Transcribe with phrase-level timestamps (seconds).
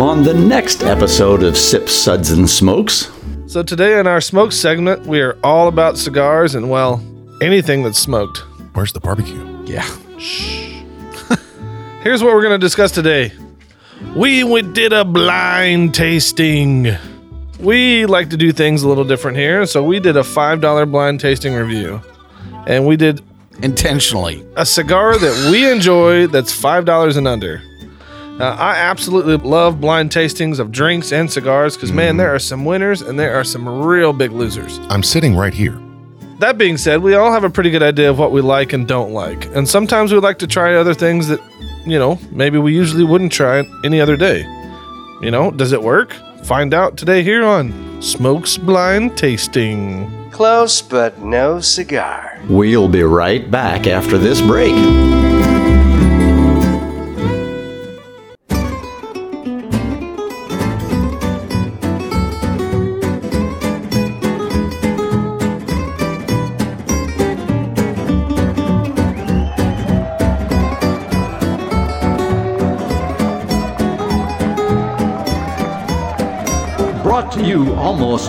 [0.00, 3.10] on the next episode of Sips, Suds, and Smokes.
[3.46, 7.00] So today in our smoke segment, we are all about cigars and well,
[7.40, 8.38] anything that's smoked.
[8.74, 9.64] Where's the barbecue?
[9.64, 9.86] Yeah.
[10.18, 10.82] Shh.
[12.02, 13.32] Here's what we're going to discuss today.
[14.16, 16.88] We, we did a blind tasting.
[17.60, 21.20] We like to do things a little different here, so we did a $5 blind
[21.20, 22.00] tasting review.
[22.66, 23.22] And we did
[23.62, 24.44] intentionally.
[24.56, 27.62] a cigar that we enjoy that's $5 and under.
[28.40, 32.64] Uh, I absolutely love blind tastings of drinks and cigars because, man, there are some
[32.64, 34.80] winners and there are some real big losers.
[34.90, 35.80] I'm sitting right here.
[36.40, 38.88] That being said, we all have a pretty good idea of what we like and
[38.88, 39.46] don't like.
[39.54, 41.38] And sometimes we like to try other things that,
[41.86, 44.40] you know, maybe we usually wouldn't try any other day.
[45.22, 46.12] You know, does it work?
[46.42, 50.10] Find out today here on Smokes Blind Tasting.
[50.32, 52.40] Close but no cigar.
[52.48, 54.74] We'll be right back after this break.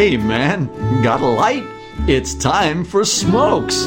[0.00, 0.64] Hey man,
[1.02, 1.62] got a light?
[2.08, 3.84] It's time for smokes.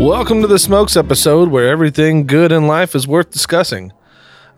[0.00, 3.92] Welcome to the Smokes episode where everything good in life is worth discussing.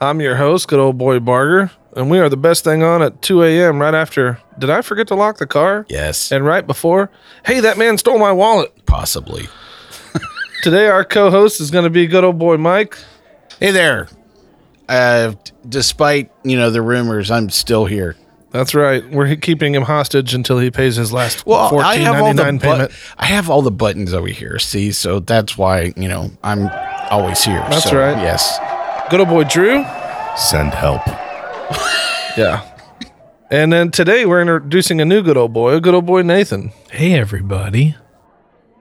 [0.00, 3.20] I'm your host, good old boy Barger, and we are the best thing on at
[3.20, 3.80] 2 a.m.
[3.80, 4.38] right after.
[4.60, 5.86] Did I forget to lock the car?
[5.88, 7.10] Yes, And right before,
[7.44, 8.86] hey, that man stole my wallet.
[8.86, 9.48] possibly.
[10.62, 12.96] Today, our co host is going to be good old boy Mike.
[13.58, 14.06] Hey there.
[14.88, 15.32] Uh,
[15.68, 18.14] despite you know the rumors, I'm still here.
[18.50, 19.08] That's right.
[19.10, 22.58] We're keeping him hostage until he pays his last Well, I fourteen have all the
[22.88, 24.58] bu- I have all the buttons over here.
[24.58, 26.68] See, so that's why you know I'm
[27.10, 27.60] always here.
[27.68, 28.16] That's So, right.
[28.16, 28.58] Yes.
[29.10, 29.84] Good old boy Drew.
[30.36, 31.02] Send help.
[32.36, 32.62] Yeah.
[33.50, 36.70] And then today we're introducing a new good old boy, a good old boy Nathan.
[36.92, 37.96] Hey, everybody.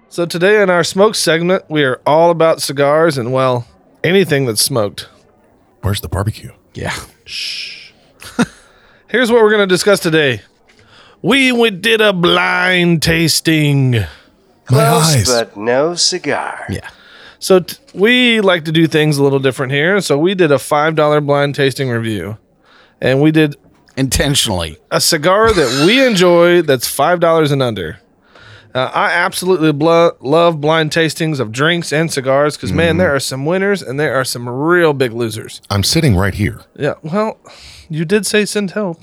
[0.10, 3.66] So today in our smoke segment, we are all about cigars and well,
[4.04, 5.10] anything that's smoked.
[5.82, 6.52] Where's the barbecue?
[6.76, 6.94] Yeah.
[9.10, 10.42] Here's what we're going to discuss today.
[11.22, 13.92] We, we did a blind tasting.
[13.92, 14.06] My
[14.66, 15.26] Close eyes.
[15.30, 16.66] but no cigar.
[16.70, 16.90] Yeah.
[17.40, 20.02] So t- we like to do things a little different here.
[20.02, 22.38] So we did a $5 blind tasting review.
[23.00, 23.56] And we did
[23.96, 24.78] Intentionally.
[24.92, 28.00] a cigar that we enjoy that's $5 and under.
[28.74, 33.20] Uh, I absolutely blo- love blind tastings of drinks and cigars because, man, there are
[33.20, 35.62] some winners and there are some real big losers.
[35.70, 36.62] I'm sitting right here.
[36.76, 37.40] Yeah, well,
[37.90, 39.02] you did say send help.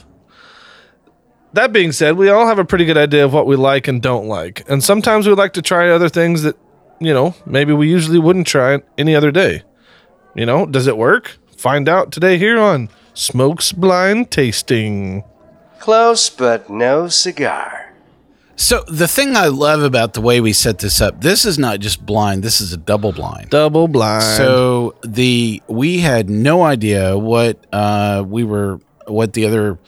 [1.54, 4.02] That being said, we all have a pretty good idea of what we like and
[4.02, 4.68] don't like.
[4.68, 6.56] And sometimes we like to try other things that,
[7.00, 9.62] you know, maybe we usually wouldn't try any other day.
[10.34, 11.38] You know, does it work?
[11.56, 15.22] Find out today here on Smokes Blind Tasting.
[15.78, 17.83] Close but no cigar.
[18.56, 21.80] So the thing I love about the way we set this up, this is not
[21.80, 22.42] just blind.
[22.42, 23.50] This is a double blind.
[23.50, 24.22] Double blind.
[24.22, 29.78] So the we had no idea what uh, we were what the other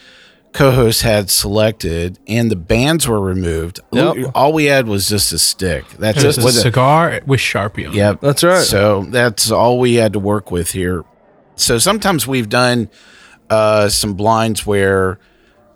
[0.52, 3.78] co-hosts had selected, and the bands were removed.
[3.92, 4.32] Yep.
[4.34, 5.86] All we had was just a stick.
[5.98, 6.42] That's Just it.
[6.42, 7.96] a Was it- cigar with Sharpie on it.
[7.96, 8.64] Yep, That's right.
[8.64, 11.04] So that's all we had to work with here.
[11.56, 12.88] So sometimes we've done
[13.50, 15.18] uh, some blinds where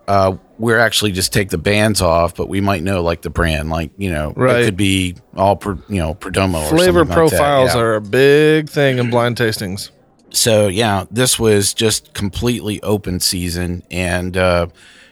[0.08, 3.70] uh, we're actually just take the bands off, but we might know like the brand,
[3.70, 4.60] like you know, Right.
[4.60, 6.62] it could be all per, you know Perdomo.
[6.66, 7.80] or Flavor something like that, profiles yeah.
[7.80, 9.90] are a big thing in blind tastings.
[10.30, 14.66] So yeah, this was just completely open season, and uh,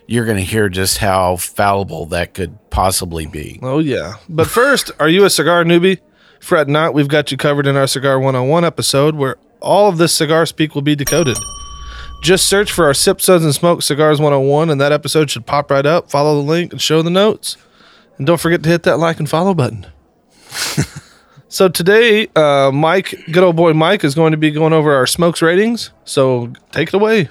[0.06, 3.58] you're going to hear just how fallible that could possibly be.
[3.62, 4.14] Oh, yeah.
[4.28, 5.98] But first, are you a cigar newbie?
[6.40, 10.14] Fret not, we've got you covered in our Cigar 101 episode where all of this
[10.14, 11.36] cigar speak will be decoded.
[12.20, 15.70] Just search for our Sip, Suds, and Smoke Cigars 101, and that episode should pop
[15.70, 16.10] right up.
[16.10, 17.56] Follow the link and show the notes.
[18.18, 19.86] And don't forget to hit that like and follow button.
[21.48, 25.06] so today, uh, Mike, good old boy Mike, is going to be going over our
[25.06, 25.90] smokes ratings.
[26.04, 27.28] So take it away.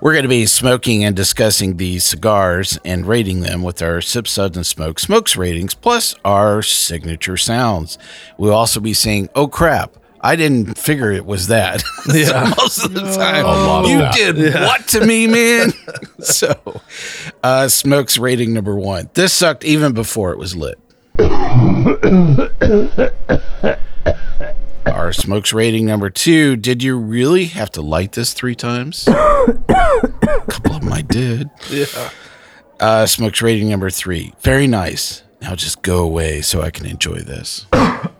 [0.00, 4.26] We're going to be smoking and discussing these cigars and rating them with our Sip
[4.26, 7.98] Suds and Smoke Smokes ratings, plus our signature sounds.
[8.38, 11.82] We'll also be saying, oh crap, I didn't figure it was that.
[12.10, 14.14] So most of the time, lot of you that.
[14.14, 15.72] did what to me, man?
[16.20, 16.80] so,
[17.42, 19.08] uh, smokes rating number one.
[19.14, 20.78] This sucked even before it was lit.
[24.86, 26.56] Our smokes rating number two.
[26.56, 29.06] Did you really have to light this three times?
[29.08, 29.54] A
[30.48, 31.50] couple of them I did.
[31.70, 31.86] Yeah.
[32.80, 34.32] Uh, smokes rating number three.
[34.40, 35.22] Very nice.
[35.40, 37.66] Now just go away so I can enjoy this.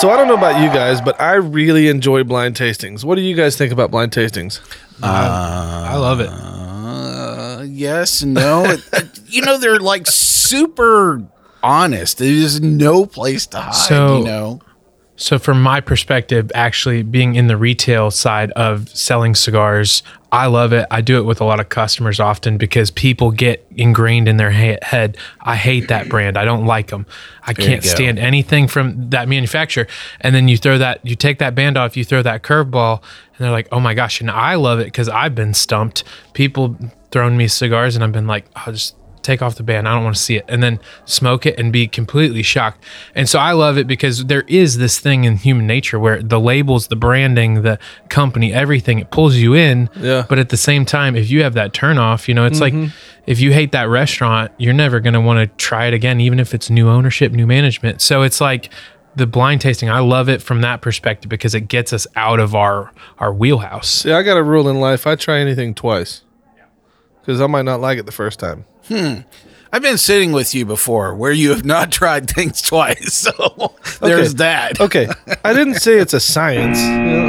[0.00, 3.04] So I don't know about you guys, but I really enjoy blind tastings.
[3.04, 4.60] What do you guys think about blind tastings?
[5.02, 6.28] I love it.
[6.30, 8.64] Uh, yes, and no.
[8.64, 11.22] It- it- you know, they're like super
[11.62, 12.18] honest.
[12.18, 13.74] There's no place to hide.
[13.74, 14.60] So- you know,
[15.16, 20.02] So, from my perspective, actually being in the retail side of selling cigars,
[20.32, 20.86] I love it.
[20.90, 24.50] I do it with a lot of customers often because people get ingrained in their
[24.50, 25.16] he- head.
[25.40, 26.36] I hate that brand.
[26.36, 27.06] I don't like them.
[27.44, 29.86] I you can't stand anything from that manufacturer.
[30.20, 33.38] And then you throw that, you take that band off, you throw that curveball, and
[33.38, 34.20] they're like, oh my gosh.
[34.20, 36.02] And I love it because I've been stumped.
[36.32, 36.76] People
[37.12, 39.88] thrown me cigars, and I've been like, I'll just take off the band.
[39.88, 40.44] I don't want to see it.
[40.48, 42.84] And then smoke it and be completely shocked.
[43.14, 46.38] And so I love it because there is this thing in human nature where the
[46.38, 47.78] labels, the branding, the
[48.08, 49.90] company, everything, it pulls you in.
[49.96, 50.26] Yeah.
[50.28, 52.74] But at the same time, if you have that turn off, you know, it's like
[52.74, 52.94] mm-hmm.
[53.26, 56.38] if you hate that restaurant, you're never going to want to try it again, even
[56.38, 58.00] if it's new ownership, new management.
[58.00, 58.70] So it's like,
[59.16, 62.54] the blind tasting, I love it from that perspective because it gets us out of
[62.54, 64.04] our our wheelhouse.
[64.04, 65.06] Yeah, I got a rule in life.
[65.06, 66.22] I try anything twice.
[67.20, 68.66] Because I might not like it the first time.
[68.88, 69.20] Hmm.
[69.72, 73.12] I've been sitting with you before where you have not tried things twice.
[73.14, 74.80] So there's that.
[74.80, 75.08] Okay.
[75.44, 76.78] I didn't say it's a science.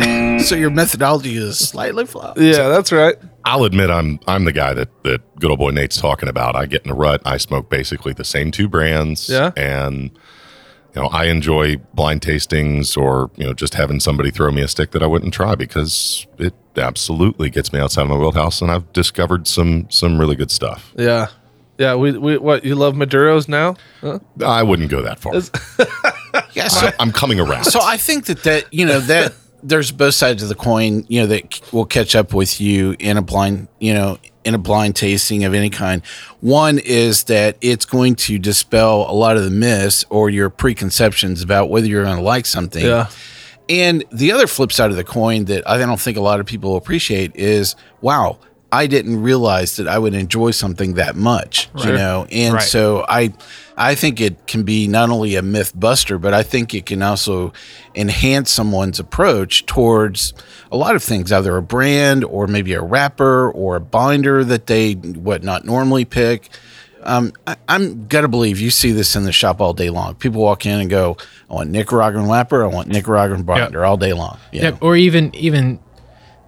[0.36, 2.38] So your methodology is slightly flawed.
[2.38, 3.16] Yeah, that's right.
[3.46, 6.56] I'll admit I'm I'm the guy that that good old boy Nate's talking about.
[6.56, 7.22] I get in a rut.
[7.26, 9.30] I smoke basically the same two brands.
[9.30, 9.52] Yeah.
[9.56, 10.12] And
[10.94, 14.68] you know, I enjoy blind tastings or, you know, just having somebody throw me a
[14.68, 18.70] stick that I wouldn't try because it absolutely gets me outside of my wheelhouse and
[18.70, 20.94] I've discovered some some really good stuff.
[20.96, 21.28] Yeah.
[21.78, 23.76] Yeah, we, we what you love Maduros now?
[24.02, 24.20] Huh?
[24.46, 25.34] I wouldn't go that far.
[26.54, 26.68] Yeah.
[26.68, 27.66] So, I'm coming around.
[27.66, 29.34] so I think that that you know that
[29.64, 31.06] there's both sides of the coin.
[31.08, 33.68] You know that c- will catch up with you in a blind.
[33.80, 34.18] You know.
[34.44, 36.04] In a blind tasting of any kind,
[36.40, 41.42] one is that it's going to dispel a lot of the myths or your preconceptions
[41.42, 42.86] about whether you're going to like something.
[42.86, 43.10] Yeah.
[43.70, 46.46] And the other flip side of the coin that I don't think a lot of
[46.46, 48.38] people appreciate is wow,
[48.72, 52.28] I didn't realize that I would enjoy something that much, you know.
[52.32, 52.64] And Right.
[52.64, 53.34] so I
[53.78, 57.02] I think it can be not only a myth buster, but I think it can
[57.02, 57.54] also
[57.94, 60.34] enhance someone's approach towards
[60.72, 64.68] a lot of things, either a brand or maybe a wrapper or a binder that
[64.68, 66.50] they would not normally pick.
[67.04, 70.16] Um, I, I'm gonna believe you see this in the shop all day long.
[70.16, 71.18] People walk in and go,
[71.50, 72.64] "I want Nicaraguan wrapper.
[72.64, 74.78] I want Nicaraguan binder all day long." you Yeah, know?
[74.82, 75.80] or even even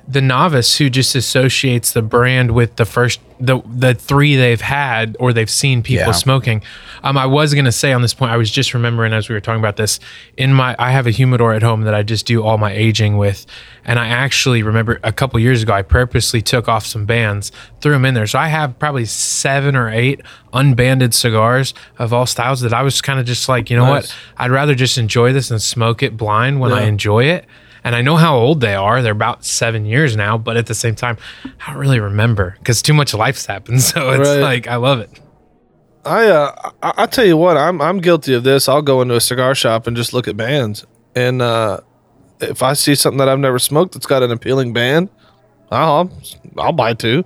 [0.10, 5.16] the novice who just associates the brand with the first the the three they've had
[5.20, 6.12] or they've seen people Yeah.
[6.14, 6.64] smoking.
[7.04, 9.42] Um, I was gonna say on this point, I was just remembering as we were
[9.42, 10.00] talking about this.
[10.38, 13.18] In my, I have a humidor at home that I just do all my aging
[13.18, 13.46] with,
[13.86, 17.52] and I actually remember a couple years ago I purposely took off some bands,
[17.82, 18.26] threw them in there.
[18.28, 20.22] So I have probably seven or eight
[20.54, 24.08] unbanded cigars of all styles that I was kind of just like, you know Nice.
[24.10, 27.46] what, I'd rather just enjoy this and smoke it blind when I enjoy it.
[27.88, 29.02] And I know how old they are.
[29.02, 32.82] They're about seven years now, but at the same time, I don't really remember because
[32.82, 33.82] too much life's happened.
[33.82, 34.42] So it's Right.
[34.42, 35.10] like I love it.
[36.04, 38.68] I uh I, I tell you what, I'm I'm guilty of this.
[38.68, 40.86] I'll go into a cigar shop and just look at bands.
[41.16, 41.80] And uh
[42.42, 45.08] if I see something that I've never smoked that's got an appealing band,
[45.72, 46.12] I'll
[46.58, 47.24] I'll buy two.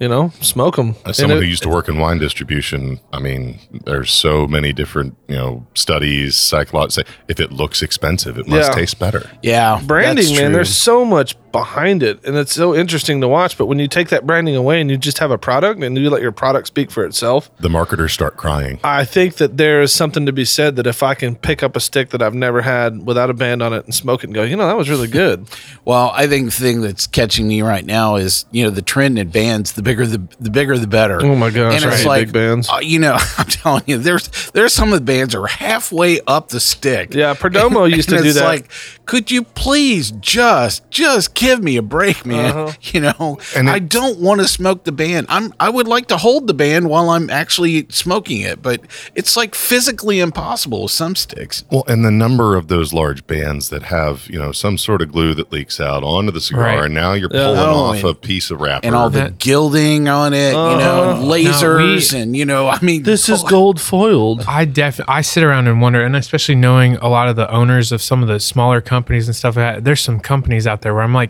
[0.00, 0.94] You know, smoke them.
[1.04, 5.16] As someone who used to work in wine distribution, I mean, there's so many different,
[5.26, 6.92] you know, studies, psychology.
[6.92, 8.74] Say if it looks expensive, it must Yeah.
[8.76, 9.28] taste better.
[9.42, 13.56] yeah, branding, man, there's so much behind it, and it's so interesting to watch.
[13.58, 16.10] But when you take that branding away and you just have a product and you
[16.10, 18.80] let your product speak for itself, The marketers start crying.
[18.84, 21.76] I think that there is something to be said that if I can pick up
[21.76, 24.34] a stick that I've never had without a band on it and smoke it and
[24.34, 25.46] go, you know, that was really good.
[25.84, 29.18] Well, I think the thing that's catching me right now is you know the trend
[29.18, 29.72] in bands.
[29.72, 31.18] The bigger the the bigger the better.
[31.24, 32.68] Oh my gosh, And I it's hate like big bands.
[32.68, 36.48] uh, you know, I'm telling you, there's there's some of the bands are halfway up
[36.50, 37.14] the stick.
[37.14, 38.44] Yeah, Perdomo used to And do it's that.
[38.44, 38.70] Like,
[39.06, 42.50] could you please just just give me a break, man.
[42.56, 42.72] Uh-huh.
[42.94, 45.26] You know, And I don't want to smoke the band.
[45.28, 48.80] I'm I would like to hold the band while I'm actually smoking it, but
[49.14, 51.64] it's like physically impossible with some sticks.
[51.70, 55.12] Well, and the number of those large bands that have, you know, some sort of
[55.12, 56.84] glue that leaks out onto the cigar, Right.
[56.84, 58.86] and now you're pulling Oh, off and- a piece of wrapper.
[58.86, 63.02] And all the gilding on it, you know, and lasers, and you know, I mean,
[63.02, 64.44] This is gold foiled.
[64.48, 67.92] I def I sit around and wonder, and especially knowing a lot of the owners
[67.92, 69.54] of some of the smaller companies and stuff.
[69.82, 71.27] There's some companies out there where I'm like,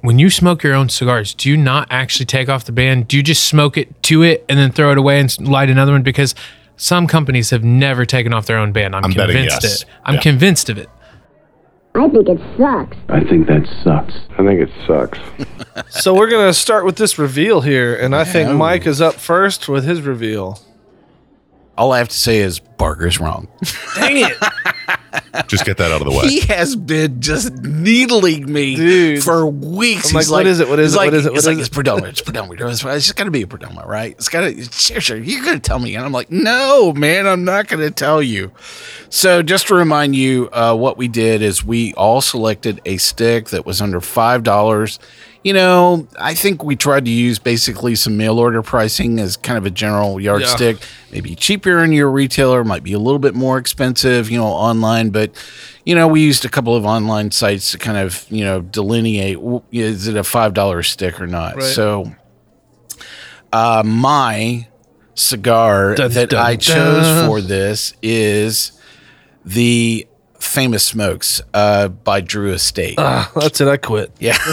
[0.00, 3.08] when you smoke your own cigars, do you not actually take off the band?
[3.08, 5.92] Do you just smoke it to it and then throw it away and light another
[5.92, 6.02] one?
[6.02, 6.34] Because
[6.76, 8.94] some companies have never taken off their own band.
[8.94, 9.82] I'm, I'm convinced yes.
[9.82, 9.88] it.
[10.04, 10.20] I'm Yeah.
[10.20, 10.88] convinced of it.
[11.94, 12.96] I think it sucks.
[13.08, 14.14] I think that sucks.
[14.36, 15.18] I think it sucks.
[15.90, 19.68] So we're gonna start with this reveal here, and I think Mike is up first
[19.68, 20.60] with his reveal.
[21.76, 23.48] All I have to say is Barger's wrong.
[23.96, 24.36] Dang it!
[25.48, 26.28] Just get that out of the way.
[26.28, 29.22] He has been just needling me Dude.
[29.24, 30.10] for weeks.
[30.10, 30.68] I'm like, He's what is it?
[30.68, 30.98] What is he's it?
[30.98, 31.32] What like- is it?
[31.34, 32.04] It's What like is it's Perdomo.
[32.04, 32.70] It's Perdomo.
[32.70, 34.12] It's just got to be a Perdomo, right?
[34.12, 34.62] It's got to.
[34.72, 35.16] Sure, sure.
[35.16, 38.22] You're going to tell me, and I'm like, no, man, I'm not going to tell
[38.22, 38.52] you.
[39.08, 43.48] So, just to remind you, uh, what we did is we all selected a stick
[43.50, 44.98] that was under five dollars.
[45.44, 49.58] You know, I think we tried to use basically some mail order pricing as kind
[49.58, 50.78] of a general yardstick.
[51.12, 55.10] Maybe cheaper in your retailer, might be a little bit more expensive, you know, online.
[55.10, 55.32] But,
[55.84, 59.38] you know, we used a couple of online sites to kind of, you know, delineate
[59.70, 61.56] is it a $5 stick or not.
[61.56, 61.62] Right.
[61.64, 62.14] So,
[63.52, 64.66] uh, my
[65.14, 67.28] cigar Dun, that dun, I chose dun.
[67.28, 68.72] for this is
[69.44, 70.08] the
[70.54, 72.94] Famous Smokes uh, by Drew Estate.
[72.98, 73.68] Ah, that's it.
[73.68, 74.12] I quit.
[74.20, 74.38] Yeah.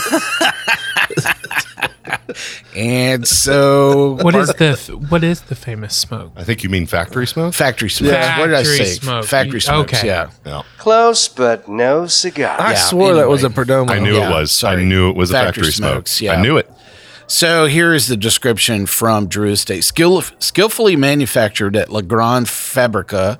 [2.75, 6.31] and so What is the f- what is the famous smoke?
[6.36, 7.53] I think you mean factory smoke.
[7.53, 8.13] factory smokes?
[8.38, 8.86] What did I Factory say?
[8.93, 9.25] smoke.
[9.25, 9.93] Factory smokes.
[9.93, 10.08] Okay.
[10.08, 10.29] Yeah.
[10.46, 10.63] Yeah.
[10.77, 12.60] Close but no cigar.
[12.60, 13.63] I Yeah, swore that was a anyway.
[13.63, 13.89] Perdomo.
[13.91, 14.51] I knew Yeah, it was.
[14.51, 14.81] sorry.
[14.81, 15.93] I knew it was a Factory factory smoke.
[16.08, 16.34] smokes, yeah.
[16.34, 16.70] I knew it.
[17.27, 19.84] So here is the description from Drew Estate.
[19.86, 23.39] Skill, skillfully manufactured at La Grande Fabrica,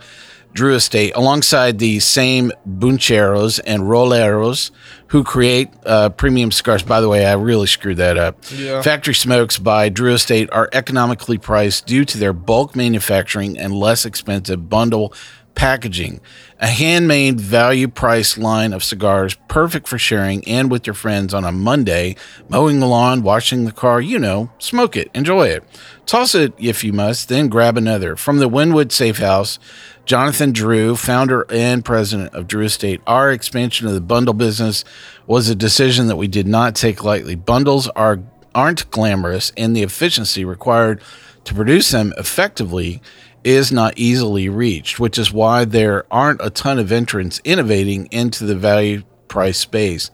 [0.54, 4.72] Drew Estate, alongside the same buncheros and roleros
[5.08, 6.84] who create uh, premium cigars.
[6.84, 8.38] By the way, I really screwed that up.
[8.54, 8.82] Yeah.
[8.82, 14.06] Factory smokes by Drew Estate are economically priced due to their bulk manufacturing and less
[14.06, 15.14] expensive bundle
[15.56, 16.22] packaging.
[16.60, 21.44] A handmade value price line of cigars perfect for sharing and with your friends on
[21.44, 22.16] a Monday,
[22.50, 25.64] mowing the lawn, washing the car, you know, smoke it, enjoy it.
[26.06, 28.16] Toss it if you must, then grab another.
[28.16, 29.60] From the Wynwood Safe House,
[30.06, 34.84] Jonathan Drew, founder and president of Drew Estate, our expansion of the bundle business
[35.28, 37.36] was a decision that we did not take lightly.
[37.36, 38.20] Bundles are
[38.54, 41.02] aren't glamorous and the efficiency required
[41.46, 43.02] to produce them effectively
[43.44, 48.46] is not easily reached, which is why there aren't a ton of entrants innovating into
[48.46, 50.12] the value price space.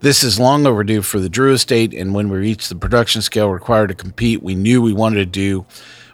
[0.00, 3.50] This is long overdue for the Drew estate, and when we reached the production scale
[3.50, 5.66] required to compete, we knew we wanted to do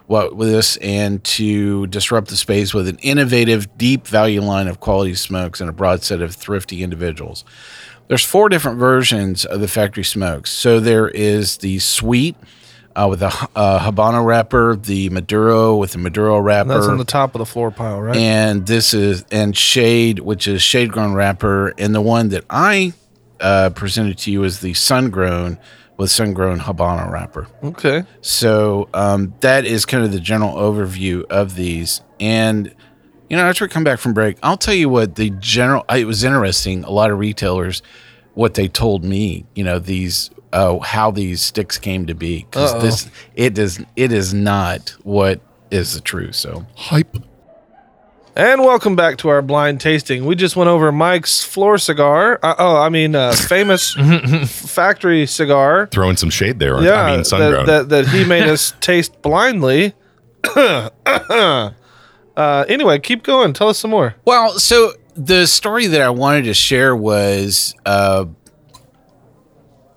[0.07, 4.79] what with this and to disrupt the space with an innovative, deep value line of
[4.79, 7.43] quality smokes and a broad set of thrifty individuals.
[8.07, 10.51] There's four different versions of the factory smokes.
[10.51, 12.35] So there is the sweet
[12.95, 17.03] uh, with a uh, Habano wrapper, the Maduro with the Maduro wrapper That's on the
[17.03, 18.15] top of the floor pile, right?
[18.15, 22.93] and this is and shade which is shade grown wrapper and the one that i
[23.41, 25.59] uh, presented to you is the sun grown
[25.97, 28.03] with sun grown habano wrapper okay.
[28.21, 32.01] so um, that is kind of the general overview of these.
[32.19, 32.73] And
[33.29, 36.05] you know after we come back from break i'll tell you what the general it
[36.05, 36.83] was interesting.
[36.83, 37.81] A lot of retailers
[38.33, 42.45] what they told me you know these uh, how these sticks came to be.
[42.49, 46.65] Because this it is it is not what is the truth so.
[46.75, 47.17] Hype.
[48.37, 50.25] And welcome back to our blind tasting.
[50.25, 52.37] We just went over Mike's floor cigar.
[52.43, 53.93] Uh, oh, I mean, uh, famous
[54.73, 55.87] factory cigar.
[55.87, 56.81] Throwing some shade there.
[56.83, 59.93] Yeah, I mean, sun that, that, that he made us taste blindly.
[60.53, 61.71] uh,
[62.35, 63.53] anyway, keep going.
[63.53, 64.15] Tell us some more.
[64.25, 68.25] Well, so the story that I wanted to share was uh,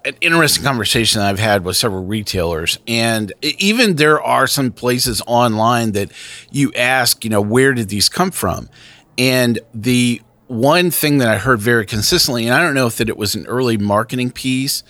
[0.09, 5.93] an interesting conversation I've had with several retailers, and even there are some places online
[5.93, 6.11] that
[6.51, 8.71] you ask, you know, where did these come from?
[9.19, 13.11] And the one thing that I heard very consistently, and I don't know if that
[13.11, 14.83] it was an early marketing piece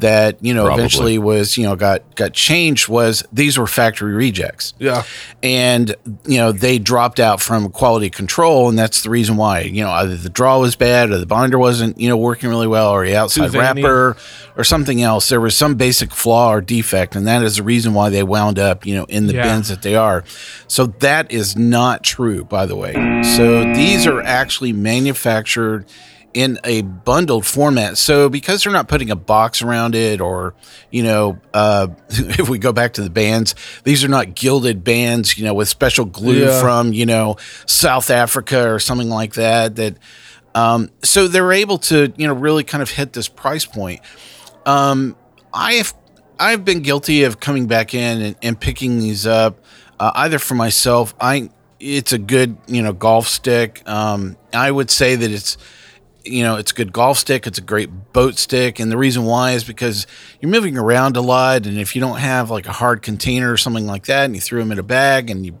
[0.00, 0.82] that you know Probably.
[0.84, 5.04] eventually was you know got got changed was these were factory rejects Yeah.
[5.42, 5.94] and
[6.26, 9.90] you know they dropped out from quality control and that's the reason why you know
[9.90, 13.04] either the draw was bad or the binder wasn't you know working really well or
[13.06, 14.16] the outside wrapper
[14.56, 17.94] or something else there was some basic flaw or defect and that is the reason
[17.94, 19.42] why they wound up you know in the Yeah.
[19.44, 20.24] bins that they are
[20.66, 22.92] so that is not true by the way
[23.36, 25.84] so these are actually manufactured
[26.32, 27.98] in a bundled format.
[27.98, 30.54] So because they're not putting a box around it, or
[30.90, 35.36] you know, uh, if we go back to the bands, these are not gilded bands,
[35.38, 36.60] you know, with special glue Yeah.
[36.60, 39.76] from you know South Africa or something like that.
[39.76, 39.96] That
[40.54, 44.00] um, so they're able to you know really kind of hit this price point.
[44.66, 45.16] Um,
[45.52, 45.94] I've
[46.38, 49.58] I've been guilty of coming back in and, and picking these up
[49.98, 51.14] uh, either for myself.
[51.20, 53.82] I it's a good you know golf stick.
[53.88, 55.56] Um, I would say that it's
[56.24, 57.46] you know it's a good golf stick.
[57.46, 60.06] It's a great boat stick, and the reason why is because
[60.40, 63.56] you're moving around a lot, and if you don't have like a hard container or
[63.56, 65.58] something like that, and you threw them in a bag and you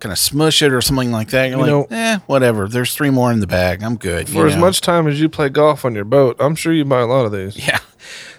[0.00, 2.66] kind of smush it or something like that, you're You like, eh, whatever.
[2.66, 3.82] There's three more in the bag.
[3.82, 4.28] I'm good.
[4.28, 4.62] For as know?
[4.62, 7.26] much time as you play golf on your boat, I'm sure you buy a lot
[7.26, 7.56] of these.
[7.56, 7.78] Yeah.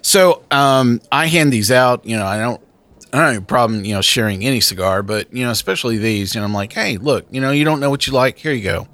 [0.01, 2.05] So um, I hand these out.
[2.05, 2.61] You know, I don't.
[3.13, 6.33] I don't have a problem, you know, sharing any cigar, but you know, especially these.
[6.33, 8.37] You know, I'm like, hey, look, you know, you don't know what you like.
[8.37, 8.87] Here you go.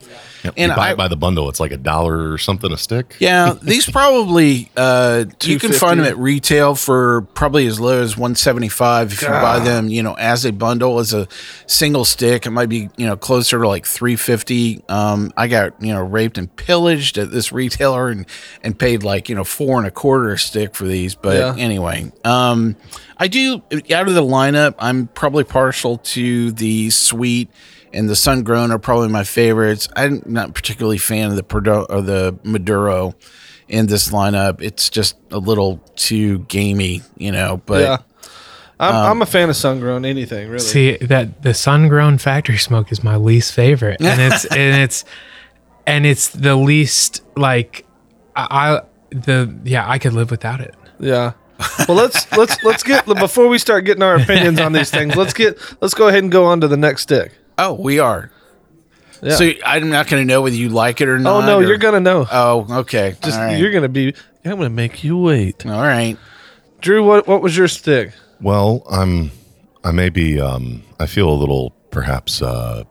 [0.43, 1.49] Yep, And you buy I- it by the bundle.
[1.49, 3.15] It's like a dollar or something a stick.
[3.19, 8.15] Yeah, these probably uh, you can find them at retail for probably as low as
[8.15, 11.27] 175 if you buy them, you know, as a bundle as a
[11.65, 12.45] single stick.
[12.45, 14.83] It might be, you know, closer to like 350.
[14.89, 18.25] Um, I got, you know, raped and pillaged at this retailer and
[18.63, 21.55] and paid like, you know, four and a quarter a stick for these, but Yeah.
[21.63, 22.75] anyway, um
[23.19, 27.49] I do out of the lineup, I'm probably partial to the sweet
[27.93, 29.89] and the sun grown are probably my favorites.
[29.95, 33.15] I'm not particularly a fan of the Perdo- or the Maduro
[33.67, 34.61] in this lineup.
[34.61, 37.61] It's just a little too gamey, you know.
[37.65, 37.97] But yeah.
[38.79, 40.59] I'm, um, I'm a fan of sun grown anything, really.
[40.59, 45.03] See that the sun grown factory smoke is my least favorite, and it's and it's
[45.87, 47.85] and it's the least like
[48.35, 50.75] I, I the yeah I could live without it.
[50.99, 51.33] Yeah.
[51.87, 55.15] Well, let's let's let's get before we start getting our opinions on these things.
[55.15, 57.31] Let's get let's go ahead and go on to the next stick.
[57.57, 58.31] oh, we are.
[59.21, 59.35] Yeah.
[59.35, 61.43] So I'm not going to know whether you like it or not.
[61.43, 62.27] oh no, or- you're gonna know.
[62.31, 63.15] Oh, okay.
[63.23, 63.57] Just All right.
[63.59, 64.13] you're gonna be.
[64.45, 65.65] I'm gonna make you wait.
[65.65, 66.17] All right.
[66.81, 68.11] Drew, what what was your stick?
[68.39, 69.31] Well, I'm
[69.83, 72.83] I may be um I feel a little perhaps uh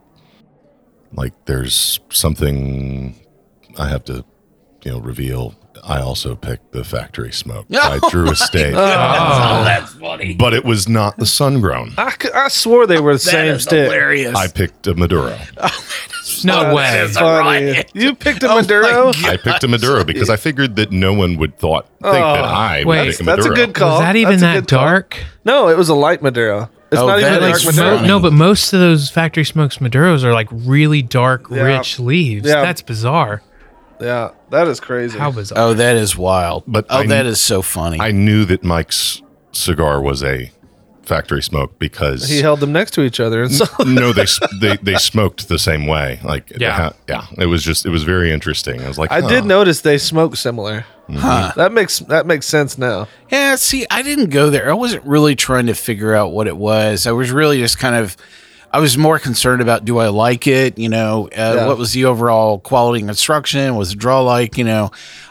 [1.12, 3.14] like there's something
[3.78, 4.24] I have to
[4.84, 5.54] you know reveal.
[5.84, 8.74] I also picked the factory smoke by Drew Estate.
[8.74, 8.76] Oh,
[9.64, 10.34] that's funny.
[10.34, 11.92] But it was not the sun grown.
[11.98, 13.84] I, c- I swore they were the same stick.
[13.84, 14.34] hilarious.
[14.36, 15.36] I picked a Maduro.
[15.58, 16.82] Oh, no way.
[16.90, 17.84] That's funny.
[17.94, 19.10] You picked a oh Maduro.
[19.24, 22.48] I picked a Maduro because I figured that no one would thought think that oh,
[22.48, 23.90] I would Wait, pick a That's a good call.
[23.92, 24.84] Was that even That's a that good call.
[24.84, 25.16] dark?
[25.44, 26.68] No, it was a light Maduro.
[26.90, 27.96] It's Oh, not even that a dark is Maduro.
[27.96, 28.08] funny.
[28.08, 31.62] No, but most of those factory smokes Maduros are like really dark, Yeah.
[31.62, 32.46] rich leaves.
[32.46, 32.60] Yeah.
[32.60, 33.42] That's bizarre.
[34.00, 35.18] Yeah, that is crazy.
[35.18, 35.58] How bizarre.
[35.58, 36.64] Oh, that is wild.
[36.66, 38.00] But oh, I- that is so funny.
[38.00, 40.50] I knew that Mike's cigar was a
[41.02, 44.26] factory smoke because he held them next to each other, and so no, they
[44.60, 46.18] they they smoked the same way.
[46.24, 46.90] Like Yeah.
[47.08, 47.26] yeah.
[47.38, 48.82] It was just it was very interesting.
[48.82, 49.28] I was like, I huh.
[49.28, 50.84] did notice they smoke similar.
[51.08, 51.18] Mm-hmm.
[51.18, 51.52] Huh.
[51.54, 53.06] That makes that makes sense now.
[53.30, 54.68] Yeah, see, I didn't go there.
[54.68, 57.06] I wasn't really trying to figure out what it was.
[57.06, 58.16] I was really just kind of,
[58.76, 60.76] I was more concerned about do I like it?
[60.78, 61.66] You know, uh, Yeah.
[61.66, 63.74] what was the overall quality and construction?
[63.76, 64.58] Was the draw like?
[64.58, 64.90] You know,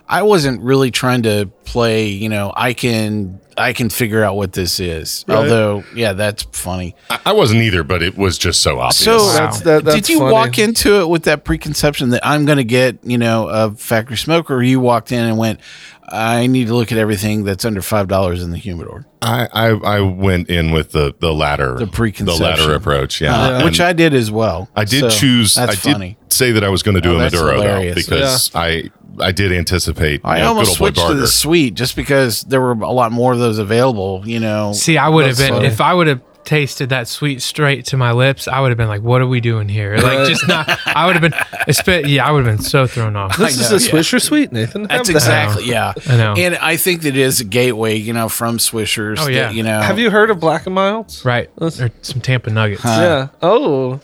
[0.10, 2.08] I wasn't really trying to play.
[2.08, 5.24] You know, I can I can figure out what this is.
[5.28, 5.36] Right.
[5.38, 6.96] Although, yeah, that's funny.
[7.12, 8.98] I, I wasn't either, but it was just so obvious.
[8.98, 10.34] So, That's- that- that's did you funny.
[10.34, 14.18] walk into it with that preconception that I'm going to get, you know, a factory
[14.18, 14.62] smoker?
[14.62, 15.60] you walked in and went,
[16.08, 19.06] I need to look at everything that's under five dollars in the humidor?
[19.22, 22.46] I, I I went in with the the latter The preconception the preconception.
[22.66, 23.22] latter approach.
[23.22, 24.70] Yeah, Uh, which I did as well.
[24.76, 25.56] I did So, choose.
[25.56, 26.18] That's I did funny.
[26.30, 27.96] say that I was going to do Oh, a that's Maduro though, hilarious.
[28.06, 30.22] because I I did anticipate.
[30.24, 31.28] I know, almost good old switched to the Barger.
[31.28, 34.22] sweet just because there were a lot more of those available.
[34.26, 35.68] You know, See, I would have been funny.
[35.68, 38.48] if I would have tasted that sweet straight to my lips.
[38.48, 40.70] I would have been like, "What are we doing here?" Like, just not.
[40.86, 41.34] I would have been.
[41.68, 43.38] Espe- yeah, I would have been so thrown off.
[43.38, 43.88] This is know, a yeah.
[44.02, 44.82] Swisher Sweet, Nathan.
[44.82, 45.16] Have that's that.
[45.16, 45.94] exactly yeah.
[46.08, 46.34] I know.
[46.38, 47.96] and I think that it is a gateway.
[47.96, 49.18] You know, from Swishers.
[49.20, 49.50] Oh, that, yeah.
[49.52, 51.26] you know, Have you heard of Black and Milds?
[51.26, 51.50] Right.
[51.58, 52.84] Let's- Or some Tampa Nuggets.
[52.86, 53.30] Yeah.
[53.42, 54.00] Oh.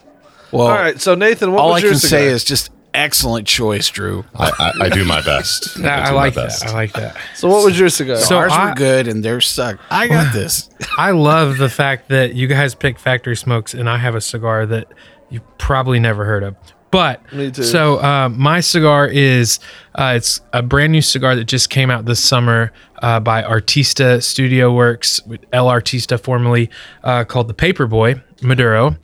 [0.52, 1.00] Well, All right.
[1.00, 4.26] So Nathan, what all was I your can say is just excellent choice, Drew.
[4.36, 5.76] I, I, I do my best.
[5.82, 6.62] That- I, do my like best.
[6.62, 6.70] that.
[6.70, 7.18] I like that.
[7.36, 8.18] So what was your cigar?
[8.18, 9.80] So Ours I- were good and theirs suck.
[9.90, 10.70] I got this.
[10.98, 14.66] I love the fact that you guys pick factory smokes, and I have a cigar
[14.68, 14.88] that
[15.30, 16.56] you probably never heard of.
[16.92, 17.64] But Me too.
[17.64, 19.60] so um, my cigar is
[19.96, 24.22] uh, it's a brand new cigar that just came out this summer uh, by Artista
[24.22, 26.70] Studio Works, with El Artista formerly
[27.06, 28.98] uh, called the Paperboy Maduro.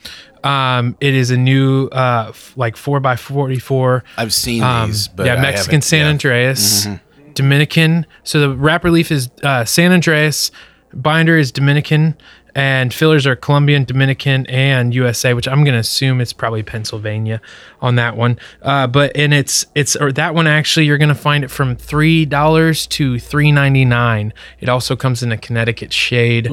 [0.43, 4.89] Um, it is a new uh, f- like four x forty four I've seen um,
[4.89, 6.09] these, but yeah, I Mexican haven't- San yeah.
[6.09, 6.87] Andreas,
[7.33, 8.05] Dominican.
[8.23, 10.51] So the wrapper leaf is uh, San Andreas,
[10.93, 12.15] binder is Dominican,
[12.57, 17.39] and fillers are Colombian, Dominican, and USA, which I'm gonna assume it's probably Pennsylvania
[17.81, 18.39] on that one.
[18.63, 22.25] Uh, but and it's it's or that one actually you're gonna find it from three
[22.25, 24.33] dollars to three ninety nine.
[24.59, 26.47] It also comes in a Connecticut shade.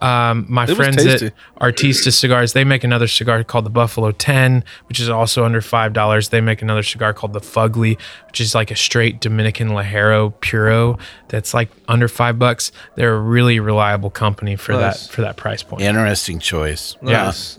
[0.00, 1.34] Um, my was friends at.
[1.60, 6.30] Artista Cigars, they make another cigar called the Buffalo 10, which is also under $5.
[6.30, 10.98] They make another cigar called the Fugly, which is like a straight Dominican Ligero Puro
[11.26, 12.70] that's like under 5 bucks.
[12.94, 15.08] They're a really reliable company for Nice.
[15.08, 15.82] that for that price point.
[15.82, 16.96] Interesting choice.
[17.02, 17.58] Nice.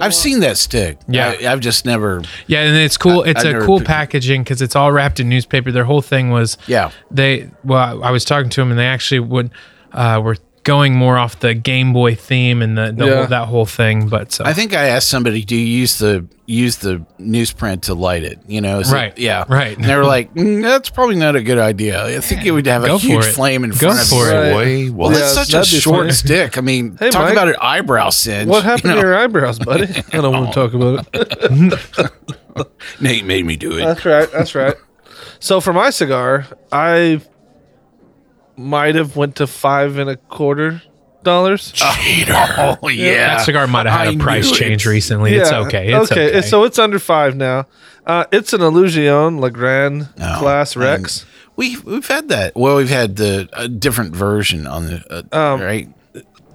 [0.00, 0.98] I've seen that stick.
[1.08, 1.28] Yeah.
[1.28, 2.22] I, have just never.
[2.48, 3.22] Yeah, and it's cool.
[3.24, 5.70] I- It's I've a cool picked- packaging because it's all wrapped in newspaper.
[5.72, 6.90] Their whole thing was Yeah.
[7.10, 9.50] They well, I was talking to them and they actually would
[9.92, 10.36] uh, were
[10.66, 13.14] going more off the Game Boy theme and the, the Yeah.
[13.16, 14.08] whole, that whole thing.
[14.08, 17.94] But so I think I asked somebody, "Do you use the use the newsprint to
[17.94, 19.76] light it?" You know, is it- Right, yeah, right.
[19.76, 22.04] And they were like, mm, "That's probably not a good idea.
[22.04, 23.32] I think it would have a Go for huge it.
[23.32, 24.52] flame in Go front of for you." it.
[24.52, 26.12] Boy, well, Well, Yeah, it's such a short funny.
[26.12, 26.58] stick.
[26.58, 27.32] I mean, Hey, talk Mike.
[27.32, 28.48] about an eyebrow singe.
[28.48, 29.84] What happened you to your eyebrows, buddy?
[30.12, 31.80] I don't want to talk about it.
[33.00, 33.84] Nate made me do it.
[33.84, 34.30] That's right.
[34.32, 34.74] That's right.
[35.38, 37.20] So for my cigar, I
[38.56, 40.82] might have went to five and a quarter
[41.22, 41.72] dollars.
[41.82, 44.58] oh yeah, that cigar might have had I a price knew it.
[44.58, 45.34] change recently.
[45.34, 45.92] It's okay.
[45.92, 46.26] It's okay.
[46.26, 47.66] it's- So it's under five now.
[48.06, 51.26] Uh, it's an Illusione Legrand Oh, Class Rex.
[51.56, 52.54] We we've had that.
[52.54, 55.88] Well, we've had the a different version on the uh, Um, right.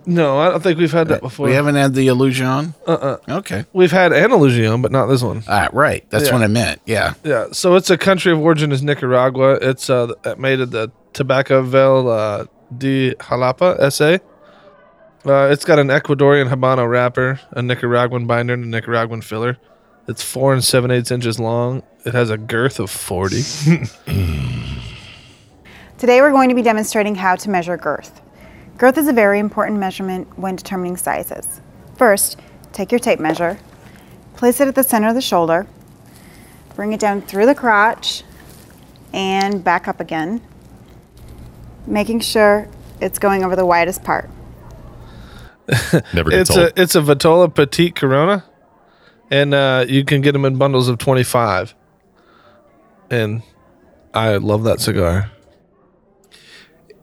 [0.06, 1.46] No, I don't think we've had that before.
[1.48, 2.74] We haven't had the Illusione.
[2.88, 3.66] Uh uh Okay.
[3.74, 5.44] We've had an Illusione, but not this one.
[5.48, 6.04] Ah, right.
[6.10, 6.34] That's Yeah.
[6.34, 6.82] what I meant.
[6.86, 7.14] Yeah.
[7.24, 9.60] Yeah, so it's a country of origin is Nicaragua.
[9.62, 14.18] It's uh, made of the Tobacco uh, de Jalapa SA.
[15.30, 19.58] Uh, it's got an Ecuadorian Habano wrapper, a Nicaraguan binder, and a Nicaraguan filler.
[20.08, 21.84] It's four and seven eighths inches long.
[22.06, 23.44] It has a girth of forty.
[26.00, 28.20] Today we're going to be demonstrating how to measure girth.
[28.82, 31.62] Girth is a very important measurement when determining sizes.
[31.98, 32.40] First,
[32.74, 33.60] take your tape measure,
[34.36, 35.68] place it at the center of the shoulder,
[36.76, 38.24] bring it down through the crotch,
[39.14, 40.42] and back up again,
[41.86, 42.68] making sure
[43.00, 44.32] it's going over the widest part.
[46.12, 46.72] never gets it's old.
[46.76, 48.44] a it's a Vitola Petite Corona,
[49.30, 51.76] and uh, you can get them in bundles of twenty five.
[53.12, 53.44] And
[54.12, 55.30] I love that cigar.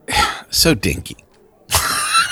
[0.51, 1.15] So dinky.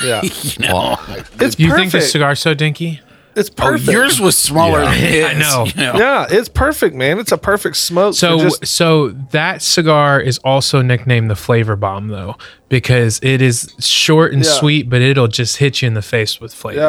[0.03, 0.97] Yeah, You know.
[1.39, 1.75] it's you perfect.
[1.77, 3.01] think this cigar's so dinky?
[3.36, 3.91] it's Oh, perfect.
[3.91, 4.89] yours was smaller Yeah.
[4.91, 5.23] than his.
[5.25, 5.65] I know.
[5.65, 5.93] you know.
[5.99, 7.19] yeah, it's perfect, man.
[7.19, 8.15] It's a perfect smoke.
[8.15, 12.36] So, just- so that cigar is also nicknamed the flavor bomb, though,
[12.67, 14.51] because it is short and Yeah.
[14.51, 16.79] sweet, but it'll just hit you in the face with flavor.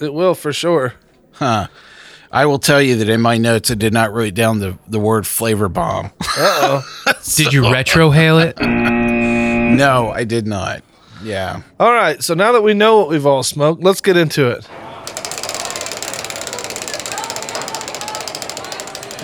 [0.00, 0.94] yeah, it will for sure.
[1.32, 1.68] Huh.
[2.30, 4.98] I will tell you that in my notes, I did not write down the, the
[4.98, 6.10] word flavor bomb.
[7.36, 8.58] Did you retrohale it?
[8.60, 10.82] no, I did not.
[11.26, 11.62] Yeah.
[11.80, 14.66] All right, so now that we know what we've all smoked, let's get into it.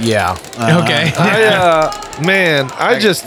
[0.00, 0.36] Yeah.
[0.58, 1.12] Uh, Okay.
[1.16, 3.24] I, uh, man, I just,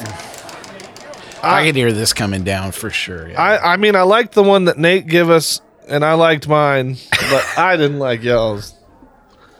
[1.43, 3.29] I could hear this coming down for sure.
[3.29, 3.41] Yeah.
[3.41, 6.97] I, I mean, I liked the one that Nate gave us, and I liked mine,
[7.29, 8.73] but I didn't like y'all's.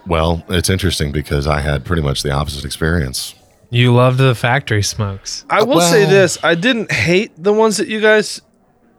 [0.08, 3.34] well, it's interesting because I had pretty much the opposite experience.
[3.70, 5.46] You loved the factory smokes.
[5.50, 8.42] I will say this: I didn't hate the ones that you guys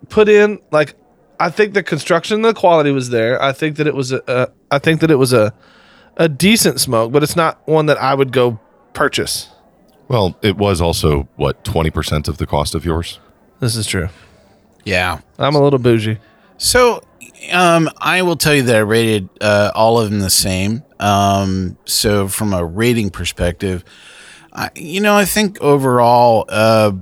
[0.08, 0.58] put in.
[0.70, 0.94] Like,
[1.38, 3.40] I think the construction, the quality was there.
[3.42, 5.52] I think that it was a, a I think that it was a,
[6.16, 8.58] a decent smoke, but it's not one that I would go
[8.94, 9.48] purchase.
[10.08, 13.18] Well, it was also what twenty percent of the cost of yours.
[13.60, 14.08] This is true.
[14.84, 15.20] yeah.
[15.38, 16.18] I'm a little bougie.
[16.58, 17.02] So,
[17.52, 20.82] um, I will tell you that I rated uh, all of them the same.
[21.00, 23.84] Um, so, from a rating perspective,
[24.52, 26.92] I, you know, I think overall, uh,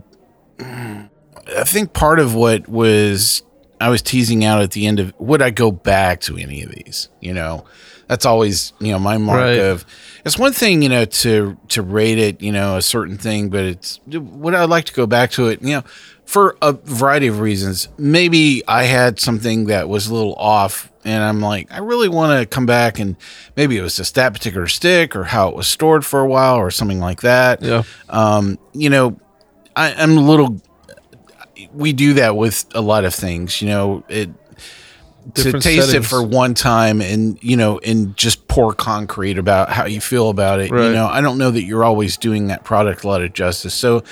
[1.57, 3.43] I think part of what was
[3.81, 6.71] I was teasing out at the end of would I go back to any of
[6.71, 7.09] these?
[7.21, 7.65] You know,
[8.09, 9.59] that's always you know my mark Right.
[9.59, 9.85] of.
[10.25, 13.65] It's one thing you know to to rate it, you know, a certain thing, but
[13.65, 15.61] it's would I like to go back to it?
[15.63, 15.83] You know,
[16.25, 17.89] for a variety of reasons.
[17.99, 22.41] Maybe I had something that was a little off, and I'm like, I really want
[22.41, 23.17] to come back, and
[23.55, 26.57] maybe it was just that particular stick or how it was stored for a while
[26.57, 27.61] or something like that.
[27.61, 27.83] Yeah.
[28.09, 29.19] Um, you know,
[29.77, 30.59] I, I'm a little.
[31.75, 33.61] We do that with a lot of things.
[33.61, 34.31] You know, it
[35.35, 35.95] to taste settings.
[35.95, 40.29] it for one time and you know and just pour concrete about how you feel
[40.29, 40.71] about it.
[40.71, 40.87] Right.
[40.87, 43.75] You know, I don't know that you're always doing that product a lot of justice.
[43.75, 44.03] So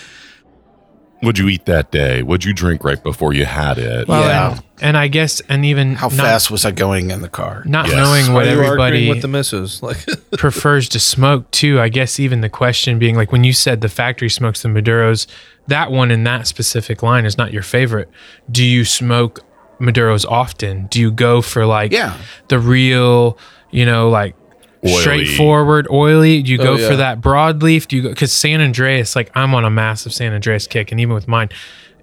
[1.23, 2.23] Would you eat that day?
[2.23, 4.09] Would you drink right before you had it?
[4.09, 4.53] Well, Yeah.
[4.55, 7.63] and, and I guess, and even how not, fast was I going in the car?
[7.65, 7.97] not Yes.
[7.97, 9.81] knowing what Are you arguing everybody with the missus?
[9.83, 10.05] Like,
[10.37, 11.81] prefers to smoke too.
[11.81, 15.27] I guess even the question being like when you said the factory smokes the Maduros,
[15.69, 18.11] that one in that specific line is not your favorite.
[18.51, 19.41] Do you smoke
[19.81, 20.87] Maduros often?
[20.87, 22.17] Do you go for like Yeah.
[22.49, 23.39] the real,
[23.71, 24.35] you know, like
[24.85, 25.01] Oily.
[25.01, 26.43] straightforward, oily?
[26.43, 26.89] Do you go Oh, yeah.
[26.89, 27.87] for that broadleaf?
[27.87, 29.15] Do you go because San Andreas?
[29.15, 31.51] Like I'm on a massive San Andreas kick, and even with mine,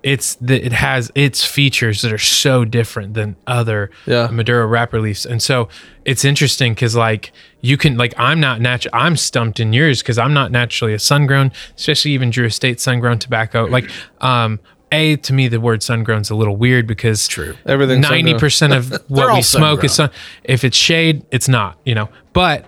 [0.01, 4.29] it's the, it has its features that are so different than other Yeah.
[4.31, 5.67] Maduro wrapper leaves, and so
[6.05, 8.93] it's interesting because like you can like I'm not natural.
[8.95, 12.79] I'm stumped in yours because I'm not naturally a sun grown, especially even Drew Estate
[12.79, 13.65] sun grown tobacco.
[13.65, 13.89] Like
[14.21, 14.59] um.
[14.91, 17.56] A to me, the word sun grown is a little weird because True.
[17.65, 18.25] Everything's sun-grown.
[18.25, 20.10] ninety percent of what we smoke is sun-grown.
[20.12, 20.19] sun.
[20.43, 21.78] If it's shade, it's not.
[21.86, 22.65] You know, but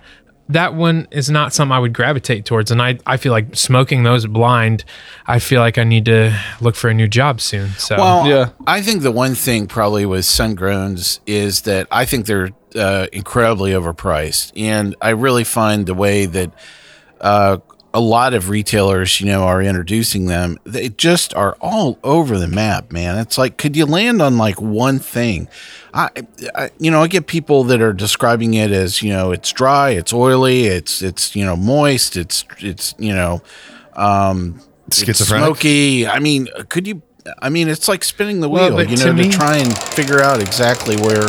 [0.48, 2.70] that one is not something I would gravitate towards.
[2.70, 4.84] And I, I feel like smoking those blind.
[5.26, 7.70] I feel like I need to look for a new job soon.
[7.78, 8.50] So Well, Yeah.
[8.66, 13.06] I think the one thing probably with sun growns is that I think they're uh,
[13.12, 16.50] incredibly overpriced, and I really find the way that
[17.20, 17.58] uh,
[17.94, 22.48] a lot of retailers, you know, are introducing them, they just are all over the
[22.48, 23.18] map, man.
[23.18, 25.48] It's like, could you land on like one thing?
[25.92, 26.08] I,
[26.54, 29.90] I you know, I get people that are describing it as, you know, it's dry,
[29.90, 33.42] it's oily, it's it's you know moist, it's it's you know,
[33.94, 35.44] um, it's Schizophrenic?
[35.46, 36.06] smoky.
[36.06, 37.02] I mean, could you?
[37.40, 40.20] I mean, it's like spinning the wheel, but you know, to me- try and figure
[40.20, 41.28] out exactly where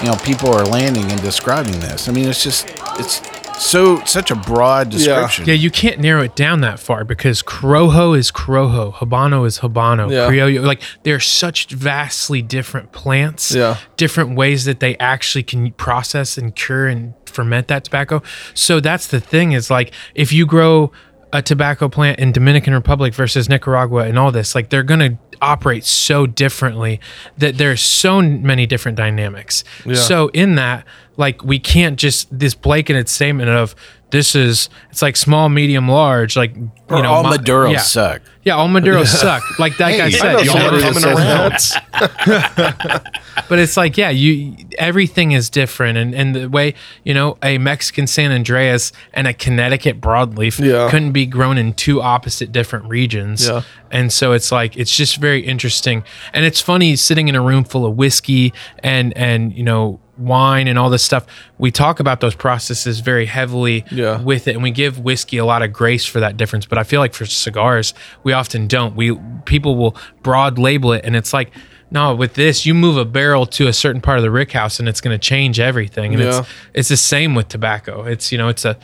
[0.00, 2.08] you know people are landing and describing this.
[2.08, 2.68] I mean, it's just
[3.00, 3.20] it's
[3.58, 5.46] so such a broad description.
[5.46, 10.10] Yeah, you can't narrow it down that far because Corojo is Corojo, Habano is Habano,
[10.10, 10.28] Yeah.
[10.28, 10.64] Criollo.
[10.64, 13.76] Like they're such vastly different plants, Yeah.
[13.96, 18.22] different ways that they actually can process and cure and ferment that tobacco.
[18.54, 20.92] So that's the thing is like if you grow
[21.32, 25.84] a tobacco plant in Dominican Republic versus Nicaragua and all this, like they're gonna operate
[25.84, 27.00] so differently
[27.38, 29.64] that there's so many different dynamics.
[29.94, 30.84] So in that,
[31.16, 33.74] like we can't just this blanketed statement of
[34.10, 37.78] this is it's like small, medium, large, like you Or know, all my- Maduros yeah.
[37.80, 38.22] suck.
[38.44, 39.42] Yeah, all Maduros suck.
[39.58, 41.56] Like that guy I said, y'all are coming around.
[43.48, 46.74] but it's like yeah you everything is different and and the way
[47.04, 50.88] you know a mexican san andreas and a connecticut broadleaf Yeah.
[50.90, 53.62] couldn't be grown in two opposite different regions Yeah.
[53.90, 57.64] and so it's like it's just very interesting and it's funny sitting in a room
[57.64, 61.26] full of whiskey and and you know wine and all this stuff
[61.58, 64.20] we talk about those processes very heavily Yeah.
[64.20, 66.84] with it and we give whiskey a lot of grace for that difference but i
[66.84, 71.32] feel like for cigars we often don't we people will broad label it and it's
[71.32, 71.50] like
[71.90, 74.78] no with this you move a barrel to a certain part of the rick house
[74.78, 76.38] and it's going to change everything and Yeah.
[76.40, 78.76] it's it's the same with tobacco it's you know it's a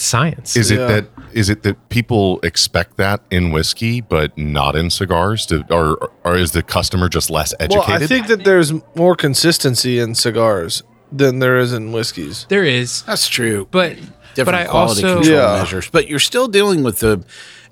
[0.00, 4.90] science Is it that is it that people expect that in whiskey but not in
[4.90, 5.46] cigars?
[5.46, 7.88] To, or or is the customer just less educated?
[7.88, 8.02] Well, educated?
[8.04, 10.82] I think that there's more consistency in cigars
[11.12, 12.46] than there is in whiskeys.
[12.48, 13.68] there is That's true.
[13.70, 13.96] but
[14.34, 15.58] Different but i quality also control Yeah.
[15.58, 17.24] measures, but you're still dealing with the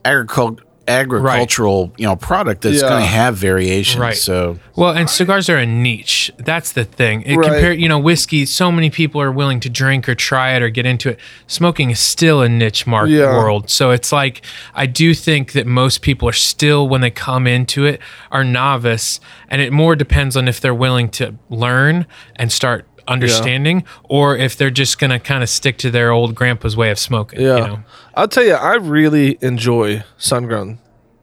[0.05, 2.89] agricul- agricultural, you know, product that's Yeah.
[2.89, 3.99] going to have variations.
[4.01, 4.17] Right.
[4.17, 6.31] So Well, and cigars are a niche.
[6.39, 7.23] That's the thing.
[7.23, 7.51] It Right.
[7.51, 8.45] compare, you know, whiskey.
[8.47, 11.19] So many people are willing to drink or try it or get into it.
[11.47, 13.37] Smoking is still a niche market Yeah.
[13.37, 13.71] world.
[13.71, 14.43] So it's like
[14.75, 18.01] I do think that most people are still, when they come into it,
[18.33, 23.85] are novice, and it more depends on if they're willing to learn and start understanding,
[24.05, 27.41] or if they're just gonna kind of stick to their old grandpa's way of smoking.
[27.41, 27.57] Yeah.
[27.57, 27.79] You know?
[28.15, 30.79] I'll tell you, I really enjoy sun grown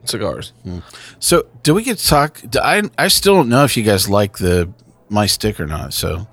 [0.05, 0.53] cigars.
[1.19, 2.41] So, do we get to talk?
[2.49, 4.69] do I I still don't know if you guys like the
[5.09, 5.93] my stick or not.
[5.93, 6.27] So,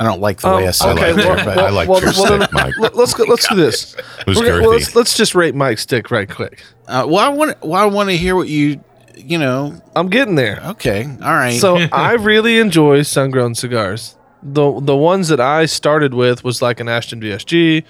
[0.00, 1.16] I don't like the way I said okay, it.
[1.16, 2.74] well- there, but- Oh, I like your then stick, Mike.
[2.78, 3.96] let- Let's go, let's do this.
[4.20, 6.62] It was gonna- well, let's, let's just rate Mike's stick right quick.
[6.86, 8.80] uh, well, I want well, I want to hear what you
[9.16, 9.80] you know.
[9.96, 10.60] I'm getting there.
[10.64, 11.58] Okay, all right.
[11.60, 14.14] So I really enjoy sun grown cigars.
[14.42, 17.84] The the ones that I started with was like an Ashton VSG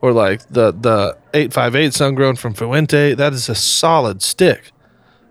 [0.00, 3.14] or like the the 858 sun grown from Fuente.
[3.14, 4.72] That is a solid stick.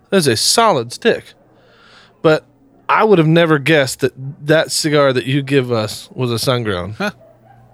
[0.09, 1.33] That is a solid stick.
[2.21, 2.45] But
[2.89, 4.13] I would have never guessed that
[4.45, 6.95] that cigar that you give us was a sun grown.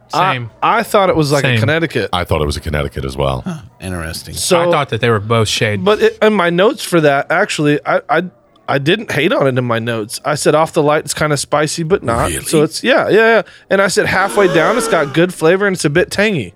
[0.10, 0.50] Same.
[0.64, 2.10] I, I thought it was like a Connecticut.
[2.12, 3.44] I thought it was a Connecticut as well.
[3.80, 4.34] Interesting.
[4.34, 5.86] So I thought that they were both shade.
[5.86, 8.24] But it, in my notes for that, actually, I, I
[8.70, 10.22] I didn't hate on it in my notes.
[10.24, 12.30] I said off the light, it's kind of spicy, but not.
[12.30, 12.44] Really?
[12.46, 13.42] So it's yeah, yeah, yeah.
[13.70, 16.54] And I said halfway down, it's got good flavor and it's a bit tangy.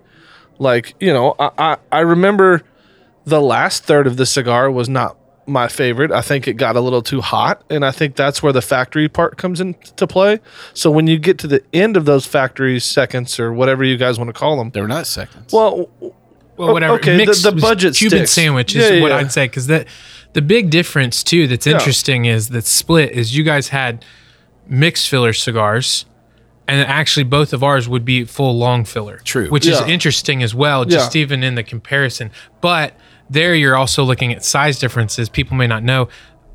[0.60, 2.62] Like you know, I I, I remember
[3.26, 6.12] the last third of the cigar was not my favorite.
[6.12, 9.10] I think it got a little too hot, and I think that's where the factory
[9.10, 10.40] part comes into play.
[10.74, 14.18] So when you get to the end of those factory seconds or whatever you guys
[14.18, 15.52] want to call them, They're not seconds.
[15.52, 15.90] well,
[16.58, 16.94] well, oh, whatever.
[16.96, 18.32] okay, the- Mixed the budget Cuban sticks.
[18.32, 19.18] sandwich is Yeah, what yeah.
[19.18, 19.88] I'd say because that
[20.34, 24.04] the big difference too that's interesting is that split is you guys had
[24.68, 26.06] mixed filler cigars.
[26.66, 29.20] And actually, both of ours would be full long filler.
[29.26, 29.50] True.
[29.50, 31.22] Which is interesting as well, just Yeah.
[31.22, 32.32] even in the comparison.
[32.62, 32.98] But
[33.30, 35.28] there, you're also looking at size differences.
[35.28, 36.08] People may not know.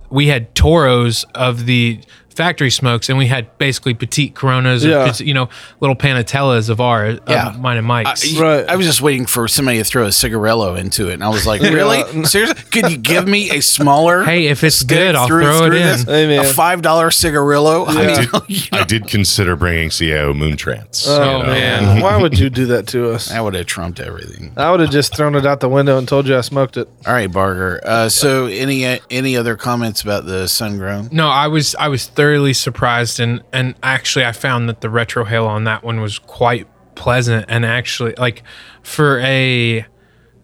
[0.08, 2.00] We had Toros of the
[2.38, 5.12] factory smokes, and we had basically petite Coronas, or Yeah.
[5.18, 5.48] you know,
[5.81, 7.55] little Panatellas of our, of Yeah.
[7.59, 8.37] mine and Mike's.
[8.37, 8.64] I, Right.
[8.68, 11.46] I was just waiting for somebody to throw a cigarillo into it, and I was
[11.46, 12.24] like, "Really?
[12.24, 12.62] Seriously?
[12.70, 14.22] Could you give me a smaller?
[14.22, 16.03] Hey, if it's good, I'll throw it this?
[16.03, 16.07] in.
[16.07, 16.44] Hey, man.
[16.44, 17.85] A five dollar cigarillo.
[17.87, 18.16] I I mean,
[18.48, 21.07] did, I did consider bringing CAO Moontrance.
[21.09, 21.53] Oh you know.
[21.53, 23.29] man, why would you do that to us?
[23.29, 24.53] that would have trumped everything.
[24.57, 26.88] I would have just thrown it out the window and told you I smoked it.
[27.07, 27.81] All right, Barger.
[27.85, 31.09] Uh, so, any uh, any other comments about the sun grown?
[31.11, 35.47] No, I was I was thoroughly surprised, and and actually I found that the retrohale
[35.47, 38.43] on that one was quite pleasant, and actually like
[38.83, 39.87] for a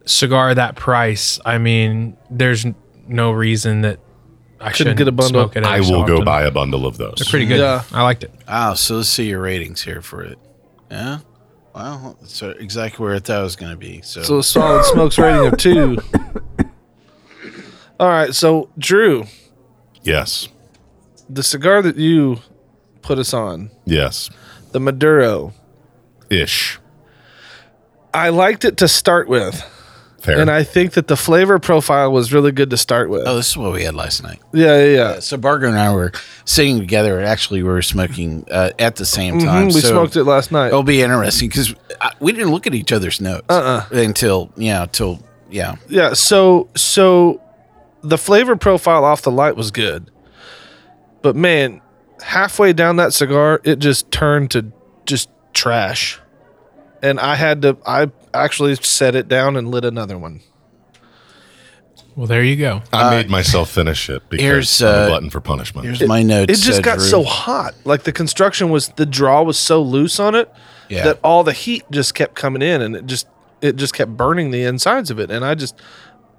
[0.07, 2.65] cigar that price, I mean, there's
[3.07, 4.01] no reason that
[4.61, 5.43] I shouldn't get a bundle.
[5.43, 5.65] smoke it.
[5.65, 7.17] I every so will go buy a bundle of those.
[7.19, 7.61] They're pretty good.
[7.61, 7.83] Yeah.
[7.93, 8.33] I liked it.
[8.49, 10.39] Ah, so let's see your ratings here for it.
[10.91, 11.19] Yeah.
[11.75, 14.01] Well, that's exactly where I thought it was going to be.
[14.03, 15.99] So, So a solid smokes rating of two.
[17.99, 19.25] All right, so Drew,
[20.03, 20.49] Yes.
[21.29, 22.39] The cigar that you
[23.03, 24.31] put us on, Yes.
[24.73, 25.53] the Maduro,
[26.31, 26.79] Ish.
[28.13, 29.63] I liked it to start with,
[30.21, 30.41] Fair.
[30.41, 33.23] and I think that the flavor profile was really good to start with.
[33.27, 34.39] oh, this is what we had last night.
[34.53, 35.21] yeah, yeah, yeah.
[35.21, 36.13] So Barger and I were
[36.45, 39.67] sitting together, and actually we were smoking uh, at the same Mhm, time.
[39.67, 40.69] we so smoked it last night.
[40.69, 41.75] It'll be interesting because
[42.21, 43.85] we didn't look at each other's notes Uh-uh.
[43.93, 45.77] until yeah, until yeah.
[45.89, 47.41] Yeah, so so
[48.03, 50.11] the flavor profile off the light was good.
[51.25, 51.81] But man,
[52.23, 54.71] halfway down that cigar, it just turned to
[55.07, 56.21] just trash.
[57.03, 60.41] And I had to I actually set it down and lit another one.
[62.15, 62.83] Well, there you go.
[62.93, 65.87] I made myself finish it because here's, I'm a uh, glutton for punishment.
[65.87, 66.53] Here's my notes.
[66.53, 67.07] It just uh, got Drew.
[67.07, 67.75] so hot.
[67.85, 70.53] Like the construction was the draw was so loose on it
[70.91, 71.05] Yeah.
[71.05, 73.29] that all the heat just kept coming in and it just
[73.63, 75.31] it just kept burning the insides of it.
[75.31, 75.75] And I just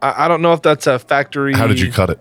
[0.04, 2.20] I, I don't know if that's a factory How did you cut it?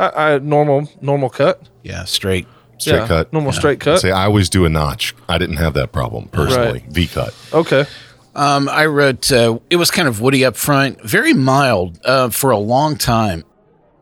[0.00, 1.68] I, I normal normal cut.
[1.82, 2.46] yeah straight.
[2.78, 3.32] Straight Yeah, cut?
[3.32, 4.00] Normal straight cut.
[4.00, 5.14] See, I always do a notch.
[5.28, 6.80] I didn't have that problem personally.
[6.80, 6.88] Right.
[6.92, 7.34] V cut.
[7.52, 7.84] Okay.
[8.34, 12.50] Um, I wrote uh, it was kind of woody up front, very mild uh, for
[12.52, 13.44] a long time.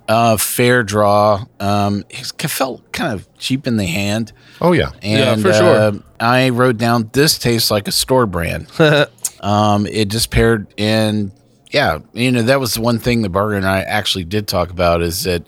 [0.07, 1.45] Uh, fair draw.
[1.61, 4.33] Um, it felt kind of cheap in the hand.
[4.61, 4.93] Oh yeah.
[5.03, 5.77] Yeah, And for sure.
[5.77, 8.69] uh, I wrote down this tastes like a store brand.
[9.41, 11.33] um, it just paired and
[11.73, 14.71] Yeah, you know that was the one thing that Barger and I actually did talk
[14.71, 15.43] about is that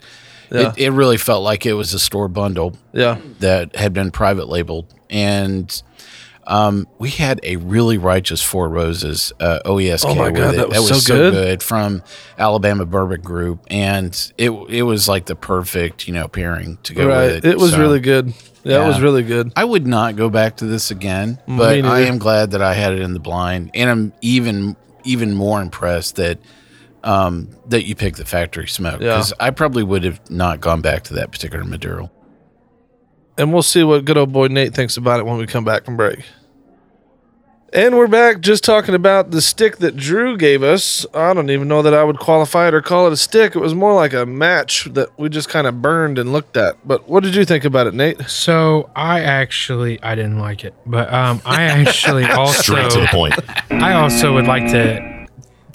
[0.51, 0.69] Yeah.
[0.71, 3.17] it, it really felt like it was a store bundle Yeah.
[3.39, 5.81] that had been private labeled, and
[6.47, 10.69] um, we had a really righteous Four Roses uh, OESK Oh my with God, it.
[10.71, 11.61] that was so good.
[11.63, 12.01] from
[12.37, 17.07] Alabama Bourbon Group, and it it was like the perfect you know pairing to go
[17.07, 17.25] right.
[17.35, 18.33] with It, It was So- really good.
[18.63, 19.51] Yeah, it was really good.
[19.55, 21.83] I would not go back to this again, but.
[21.83, 25.59] I am glad that I had it in the blind, and I'm even even more
[25.61, 26.37] impressed that
[27.03, 29.15] um, that you picked the factory smoke Yeah.
[29.15, 32.11] because I probably would have not gone back to that particular Maduro.
[33.37, 35.85] And we'll see what good old boy Nate thinks about it when we come back
[35.85, 36.19] from break.
[37.73, 41.05] And we're back just talking about the stick that Drew gave us.
[41.13, 43.55] I don't even know that I would qualify it or call it a stick.
[43.55, 46.85] It was more like a match that we just kind of burned and looked at.
[46.85, 48.21] But what did you think about it, Nate?
[48.29, 53.07] So I actually I didn't like it, but um, I actually also Straight to the
[53.07, 53.35] point.
[53.71, 55.10] I also would like to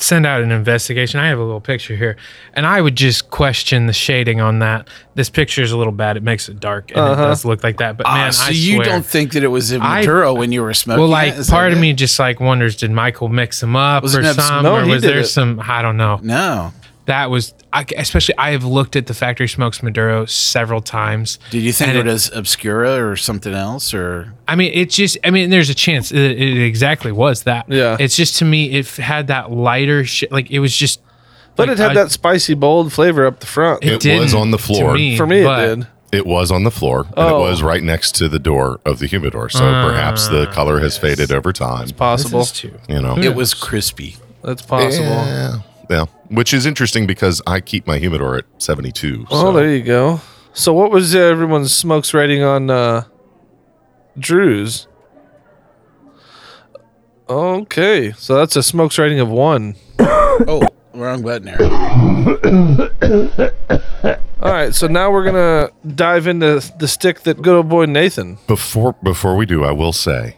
[0.01, 1.21] send out an investigation.
[1.21, 2.17] I have a little picture here,
[2.55, 4.89] and I would just question the shading on that.
[5.15, 6.17] This picture is a little bad.
[6.17, 7.97] It makes it dark, and it does look like that.
[7.97, 10.35] But man, Ah, so I you swear- don't think that it was a I- Maduro
[10.35, 11.01] when you were smoking?
[11.01, 11.81] Well, like part of it?
[11.81, 14.63] me just like wonders, did Michael mix them up Was or it an abs- some,
[14.65, 15.61] No, or was there some?
[15.67, 16.21] I don't know.
[16.23, 16.73] No.
[17.07, 18.37] That was I, especially.
[18.37, 21.39] I have looked at the factory smokes Maduro several times.
[21.51, 25.17] Did you think And it was Obscura or something else, or I mean, it's just.
[25.25, 27.67] I mean, there's a chance it, it exactly was that.
[27.69, 27.97] Yeah.
[27.99, 30.33] It's just to me, it had that lighter shit.
[30.33, 31.01] Like it was just.
[31.55, 33.85] But like, it had I- that spicy, bold flavor up the front.
[33.85, 34.95] It, It was on the floor.
[34.95, 35.87] me, For me, but- it did.
[36.13, 37.45] It was on the floor, and Oh.
[37.45, 39.49] it was right next to the door of the humidor.
[39.49, 40.53] So perhaps the ah.
[40.53, 41.83] color has faded over time.
[41.83, 42.41] This Possible.
[42.41, 42.75] is too.
[42.89, 44.17] You know, it was crispy?
[44.43, 45.05] That's possible.
[45.05, 45.59] Yeah,
[45.91, 46.07] yeah.
[46.29, 49.27] Which is interesting because I keep my humidor at seventy-two.
[49.31, 49.53] Oh, so.
[49.53, 50.21] there you go.
[50.53, 53.05] So, what was uh, everyone's smokes rating on uh,
[54.19, 54.89] Drew's?
[57.29, 59.77] Okay, so that's a smokes rating of one.
[60.49, 60.61] Oh,
[60.93, 61.63] wrong button there.
[64.43, 68.37] All right, so now we're gonna dive into the stick that good old boy Nathan.
[68.47, 70.37] Before before we do, I will say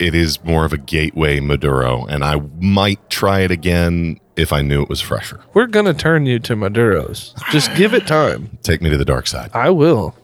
[0.00, 4.62] it is more of a gateway Maduro, and I might try it again if I
[4.62, 5.40] knew it was fresher.
[5.52, 7.34] We're gonna turn you to Maduros.
[7.50, 8.58] Just give it time.
[8.62, 9.50] Take me to the dark side.
[9.52, 10.14] I will.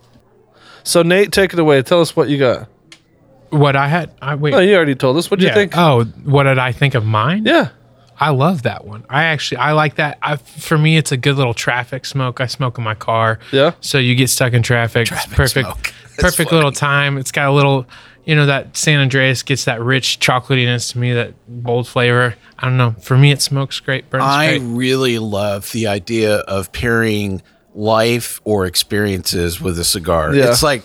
[0.83, 1.83] So Nate, take it away.
[1.83, 2.69] Tell us what you got.
[3.51, 4.55] What I had, I wait.
[4.55, 5.31] Oh, you already told us.
[5.31, 5.51] What do yeah.
[5.51, 5.73] you think?
[5.77, 7.45] Oh, what did I think of mine?
[7.45, 7.71] yeah.
[8.19, 9.05] I love that one.
[9.11, 10.19] I actually I like that.
[10.23, 12.41] I, for me, it's a good little traffic smoke.
[12.41, 13.39] I smoke in my car.
[13.53, 13.73] Yeah.
[13.81, 15.13] So you get stuck in traffic.
[15.13, 15.67] It's perfect.
[15.67, 15.93] smoke.
[16.17, 17.19] Perfect little time.
[17.19, 17.85] It's got a little,
[18.27, 22.35] you know, that San Andrés gets that rich chocolatiness to me, that bold flavor.
[22.59, 22.95] I don't know.
[23.01, 24.11] For me, it smokes great.
[24.11, 24.67] Burns I great.
[24.77, 27.41] really love the idea of pairing
[27.75, 30.35] life or experiences with a cigar.
[30.35, 30.49] Yeah.
[30.51, 30.85] It's like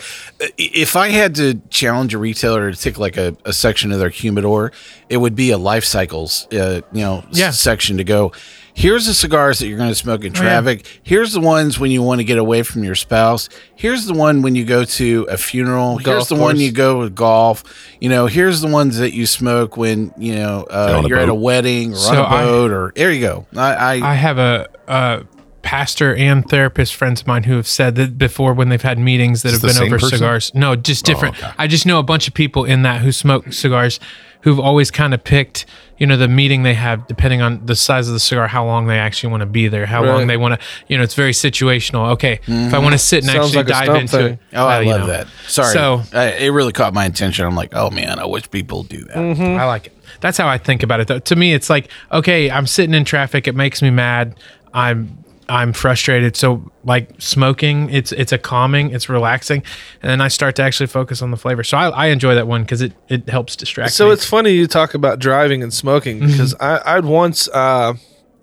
[0.57, 4.09] if I had to challenge a retailer to take like a, a section of their
[4.09, 4.73] humidor,
[5.09, 7.51] it would be a life cycles, uh, you know, Yeah.
[7.51, 8.33] section to go.
[8.73, 10.41] Here's the cigars that you're going to smoke in Oh, yeah.
[10.61, 10.85] traffic.
[11.03, 13.49] Here's the ones when you want to get away from your spouse.
[13.75, 15.95] Here's the one when you go to a funeral.
[15.99, 17.63] Golf here's the one you go with golf.
[17.99, 21.33] You know, here's the ones that you smoke when you know uh, you're at a
[21.35, 23.45] wedding or on So a I- boat or there you go.
[23.55, 25.23] I, I, I have a, a
[25.61, 29.43] pastor and therapist friends of mine who have said that before when they've had meetings
[29.43, 30.17] that Is have been over person?
[30.17, 30.51] cigars.
[30.55, 31.37] No, just different.
[31.37, 31.51] okay.
[31.57, 33.99] I just know a bunch of people in that who smoke cigars
[34.41, 35.65] who've always kind of picked,
[35.97, 38.87] you know, the meeting they have depending on the size of the cigar, how long
[38.87, 40.09] they actually want to be there, how Right.
[40.09, 42.11] long they want to, you know, it's very situational.
[42.11, 42.97] Okay, if I want to mm-hmm.
[42.97, 44.33] sit and Sounds actually like dive into thing.
[44.33, 44.39] it.
[44.53, 45.07] Oh, I well, you love know.
[45.07, 45.27] that.
[45.47, 45.73] Sorry.
[45.73, 47.45] So I, it really caught my attention.
[47.45, 49.17] I'm like, oh man, I wish people do that.
[49.17, 49.59] Mm-hmm.
[49.59, 49.97] I like it.
[50.19, 51.07] That's how I think about it.
[51.07, 51.19] Though.
[51.19, 53.47] To me, it's like, okay, I'm sitting in traffic.
[53.47, 54.35] It makes me mad.
[54.73, 56.37] I'm I'm frustrated.
[56.37, 59.63] So like smoking, it's it's a calming, it's relaxing,
[60.01, 61.61] and then I start to actually focus on the flavor.
[61.63, 63.91] So I, I enjoy that one because it it helps distract.
[63.91, 64.13] So me.
[64.13, 66.27] it's funny you talk about driving and smoking Mm-hmm.
[66.31, 67.93] because I I'd once uh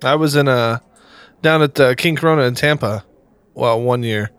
[0.05, 0.83] I was in a
[1.41, 3.05] down at uh, King Corona in Tampa,
[3.55, 4.31] well one year,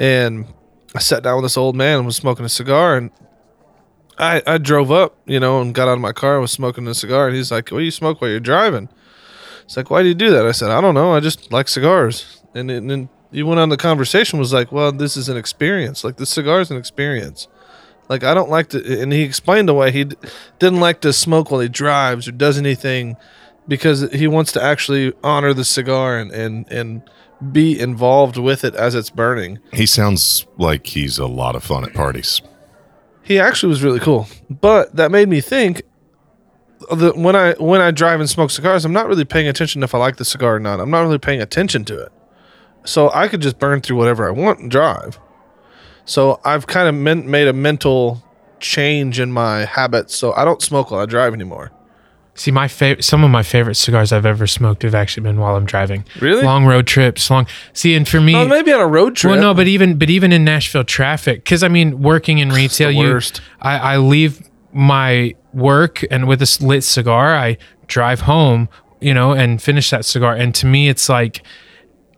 [0.00, 0.46] and
[0.94, 3.10] I sat down with this old man and was smoking a cigar and.
[4.18, 6.88] I, I drove up, you know, and got out of my car and was smoking
[6.88, 7.26] a cigar.
[7.26, 8.88] And he's like, What do you smoke while you're driving?
[9.66, 10.46] It's like, Why do you do that?
[10.46, 11.12] I said, I don't know.
[11.12, 12.42] I just like cigars.
[12.54, 16.02] And, and then he went on the conversation, was like, Well, this is an experience.
[16.02, 17.48] Like, this cigar is an experience.
[18.08, 20.16] Like I don't like to, and he explained the way he d-
[20.58, 23.16] didn't like to smoke while he drives or does anything
[23.66, 27.02] because he wants to actually honor the cigar and and and
[27.52, 29.58] be involved with it as it's burning.
[29.72, 32.40] He sounds like he's a lot of fun at parties.
[33.22, 35.82] He actually was really cool, but that made me think
[36.94, 39.94] that when I when I drive and smoke cigars, I'm not really paying attention if
[39.94, 40.80] I like the cigar or not.
[40.80, 42.12] I'm not really paying attention to it,
[42.84, 45.18] so I could just burn through whatever I want and drive.
[46.04, 48.22] So I've kind of men- made a mental
[48.60, 51.72] change in my habits, so I don't smoke while I drive anymore.
[52.38, 55.56] See, my favorite, some of my favorite cigars I've ever smoked have actually been while
[55.56, 56.04] I'm driving.
[56.20, 56.42] Really?
[56.42, 57.46] long road trips, long.
[57.72, 59.32] See, and for me, Oh, maybe on a road trip.
[59.32, 62.90] Well, no, but even but even in Nashville traffic, because I mean, working in retail,
[62.90, 63.20] you.
[63.62, 64.46] I, I leave
[64.76, 67.56] my work and with this lit cigar, I
[67.86, 68.68] drive home,
[69.00, 70.34] you know, and finish that cigar.
[70.34, 71.42] And to me, it's like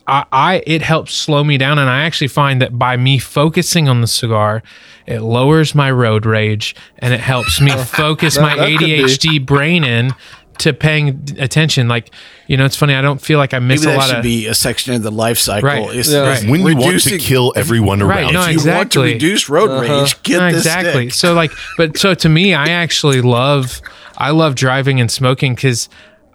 [0.09, 3.88] I, I it helps slow me down, and I actually find that by me focusing
[3.88, 4.62] on the cigar,
[5.06, 8.68] it lowers my road rage and it helps me focus my that.
[8.68, 10.12] ADHD brain in
[10.61, 11.88] to paying attention.
[11.88, 12.11] Like,
[12.46, 12.94] you know, it's funny.
[12.94, 14.94] I don't feel like I miss Maybe a that lot should of be a section
[14.94, 15.68] of the life cycle.
[15.68, 15.94] Right.
[15.94, 16.32] Is, Yeah.
[16.32, 18.92] is When you want to reducing- kill everyone around Right, no, you, if you want
[18.92, 19.12] to Exactly.
[19.14, 20.00] reduce road uh-huh.
[20.00, 21.11] rage, get No, this exactly.
[21.11, 21.14] stick.
[21.14, 23.80] So like, but so to me, I actually love,
[24.16, 25.88] I love driving and smoking because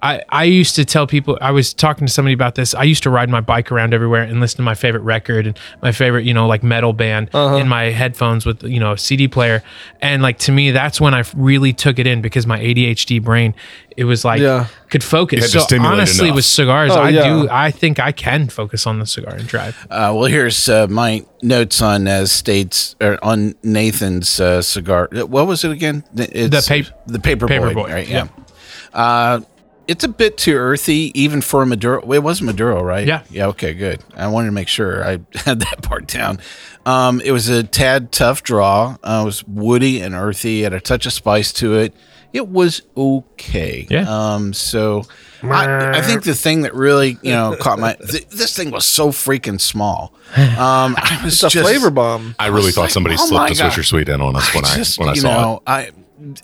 [0.04, 2.74] I, I used to tell people, I was talking to somebody about this.
[2.74, 5.58] I used to ride my bike around everywhere and listen to my favorite record and
[5.80, 7.56] my favorite, you know, like metal band Uh-huh.
[7.56, 9.62] in my headphones with, you know, a CD player.
[10.02, 13.54] And like, to me, that's when I really took it in because my ADHD brain,
[13.96, 14.66] it was like, Yeah.
[14.90, 15.52] could focus.
[15.52, 16.36] So honestly, enough.
[16.36, 17.22] with cigars, Oh, I yeah.
[17.42, 19.74] do, I think I can focus on the cigar and drive.
[19.90, 25.08] Uh, well, here's uh, my notes on as states or on Nathan's uh, cigar.
[25.16, 26.04] Uh, What was it again?
[26.14, 28.06] It's, pap- the paper, Paper boy, Boy, right?
[28.08, 28.26] yeah.
[28.34, 28.44] Yeah.
[28.92, 29.40] Uh,
[29.86, 32.12] it's a bit too earthy, even for a Maduro.
[32.12, 33.06] It was Maduro, right?
[33.06, 33.22] Yeah.
[33.30, 33.46] Yeah.
[33.48, 33.74] Okay.
[33.74, 34.02] Good.
[34.16, 36.38] I wanted to make sure I had that part down.
[36.86, 38.96] Um, it was a tad tough draw.
[39.02, 40.62] Uh, it was woody and earthy.
[40.62, 41.94] Had a touch of spice to it.
[42.32, 43.86] It was okay.
[43.88, 44.06] Yeah.
[44.08, 44.52] Um.
[44.52, 45.04] So,
[45.42, 48.84] I, I think the thing that really you know caught my th- this thing was
[48.84, 50.12] so freaking small.
[50.36, 50.96] Um.
[50.98, 52.34] I was it's a just, flavor bomb.
[52.38, 53.70] I really was thought like, somebody oh slipped a God.
[53.70, 55.90] Swisher Sweet in on us when I, just when I saw know, I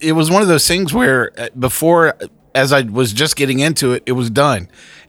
[0.01, 2.14] it was one of those things where uh, before
[2.55, 4.68] as I was just getting into it, it was done,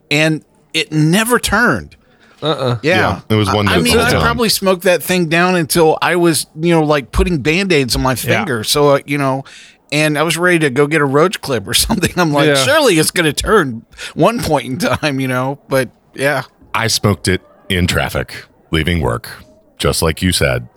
[0.09, 1.95] and it never turned.
[2.41, 2.79] Uh-uh.
[2.81, 2.97] Yeah.
[2.97, 6.47] Yeah, it was one I mean, I probably smoked that thing down until I was,
[6.59, 8.63] you know, like putting band-aids on my finger.
[8.63, 9.43] So, uh, you know,
[9.91, 12.11] and I was ready to go get a roach clip or something.
[12.17, 12.55] I'm like, Yeah.
[12.55, 13.85] surely it's going to turn
[14.15, 16.43] one point in time, you know, but yeah.
[16.73, 19.29] I smoked it in traffic, leaving work,
[19.77, 20.67] just like you said,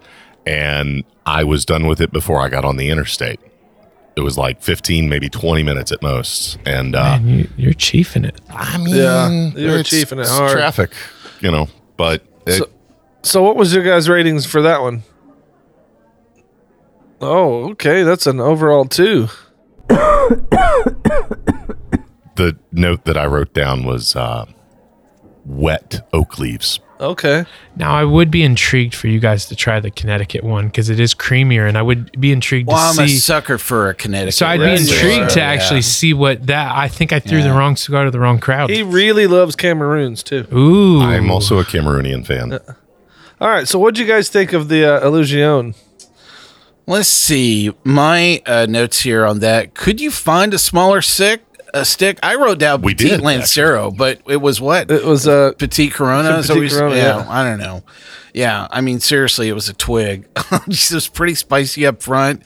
[0.45, 3.41] and I was done with it before I got on the interstate.
[4.17, 8.25] It was like 15, maybe 20 minutes at most, and uh, Man, you, you're chiefing
[8.25, 8.41] it.
[8.49, 10.53] I mean, Yeah, you're it's- chiefing it it's hard.
[10.53, 10.93] Traffic,
[11.41, 12.71] you know, but it, So-
[13.23, 15.03] So what was your guys' ratings for that one?
[17.21, 19.29] Oh, okay, that's an overall two.
[22.37, 24.45] the note that I wrote down was uh,
[25.45, 26.81] wet oak leaves.
[27.05, 27.45] Okay.
[27.77, 30.99] Now I would be intrigued for you guys to try the Connecticut one because it
[30.99, 34.35] is creamier, and I would be intrigued Well, to I'm a sucker for a Connecticut.
[34.35, 35.83] So I'd be red intrigued to cigar, actually yeah.
[35.83, 36.75] see what that.
[36.75, 37.59] I think I threw the Yeah.
[37.59, 38.71] wrong cigar to the wrong crowd.
[38.71, 40.47] He really loves Cameroons too.
[40.53, 42.59] Ooh, I'm also a Cameroonian fan.
[43.41, 43.69] All right.
[43.69, 45.75] So what'd you guys think of the uh, Illusione?
[46.87, 49.75] Let's see my uh, notes here on that.
[49.75, 51.43] Could you find a smaller stick?
[51.75, 52.19] A stick?
[52.23, 54.91] I wrote down We Petite did, Lancero, but it was what?
[54.91, 56.41] It was uh, Petite Corona.
[56.41, 56.73] Petite what?
[56.73, 57.27] Corona, yeah, yeah.
[57.29, 57.83] I don't know.
[58.33, 60.27] Yeah, I mean, seriously, it was a twig.
[60.53, 62.43] it was pretty spicy up front,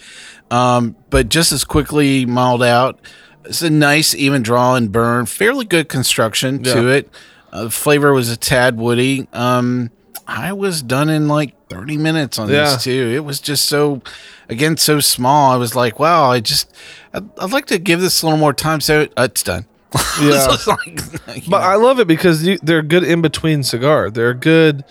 [0.51, 2.99] um, but just as quickly mild out.
[3.45, 5.24] It's a nice, even draw and burn.
[5.24, 7.11] Fairly good construction to it.
[7.51, 9.26] Uh, the flavor was a tad woody.
[9.33, 9.91] Um,
[10.31, 12.64] I was done in like 30 minutes on Yeah.
[12.64, 13.12] this too.
[13.14, 14.03] It was just so,
[14.51, 15.51] again, so small.
[15.51, 16.70] I was like, wow, I just,
[17.14, 18.81] I'd, I'd like to give this a little more time.
[18.83, 19.64] So uh, it's done.
[20.20, 20.49] Yeah.
[20.57, 21.66] So it's like, But know.
[21.66, 24.11] I love it because you, they're good in between cigar.
[24.11, 24.85] They're good.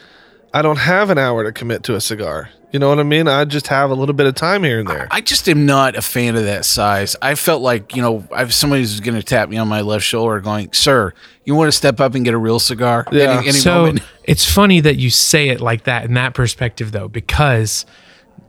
[0.53, 2.49] I don't have an hour to commit to a cigar.
[2.71, 3.29] You know what I mean?
[3.29, 5.07] I just have a little bit of time here and there.
[5.09, 7.15] I just am not a fan of that size.
[7.21, 10.03] I felt like, you know, I've somebody who's going to tap me on my left
[10.03, 11.13] shoulder going, Sir,
[11.45, 13.07] you want to step up and get a real cigar?
[13.11, 13.37] Yeah.
[13.37, 14.03] Any, any so moment?
[14.25, 17.85] it's funny that you say it like that in that perspective, though, because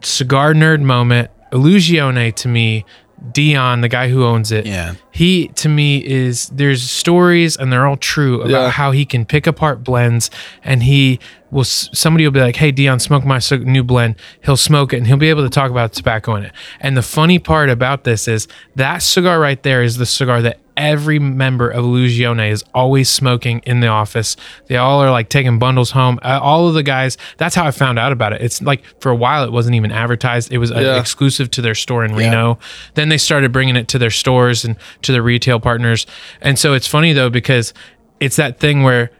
[0.02, 2.84] cigar nerd moment, Illusione to me,
[3.32, 4.94] Dion, the guy who owns it, Yeah.
[5.18, 8.70] He to me is there's stories and they're all true about Yeah.
[8.70, 10.30] how he can pick apart blends
[10.62, 11.18] and he
[11.50, 14.14] will somebody will be like hey dion smoke my new blend
[14.44, 17.02] he'll smoke it and he'll be able to talk about tobacco in it and the
[17.02, 18.46] funny part about this is
[18.76, 23.58] that cigar right there is the cigar that every member of Illusione is always smoking
[23.66, 24.36] in the office.
[24.68, 26.20] They all are like taking bundles home.
[26.22, 28.42] Uh, all of the guys, that's how I found out about it.
[28.42, 30.52] It's like for a while it wasn't even advertised.
[30.52, 31.00] It was uh, Yeah.
[31.00, 32.60] exclusive to their store in Reno.
[32.94, 34.76] Then they started bringing it to their stores and
[35.08, 36.06] to their retail partners.
[36.40, 37.74] And so it's funny though because
[38.20, 39.10] it's that thing where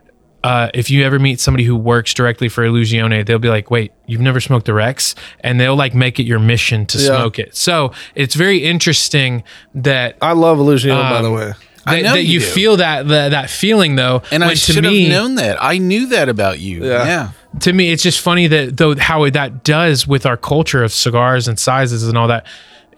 [0.45, 3.91] uh, if you ever meet somebody who works directly for Illusione, they'll be like, "Wait,
[4.07, 7.07] you've never smoked the Rex," and they'll like make it your mission to Yeah.
[7.07, 7.57] smoke it.
[7.57, 9.43] So it's very interesting
[9.75, 11.53] that I love Illusione, by the Um, way.
[11.87, 12.47] I that, know that you you do.
[12.47, 14.23] feel that that, that feeling though.
[14.31, 15.57] And I when to should have known that.
[15.61, 16.85] I knew that about you.
[16.85, 17.05] Yeah.
[17.05, 17.29] Yeah.
[17.61, 21.49] to me, it's just funny that though how that does with our culture of cigars
[21.49, 22.47] and sizes and all that.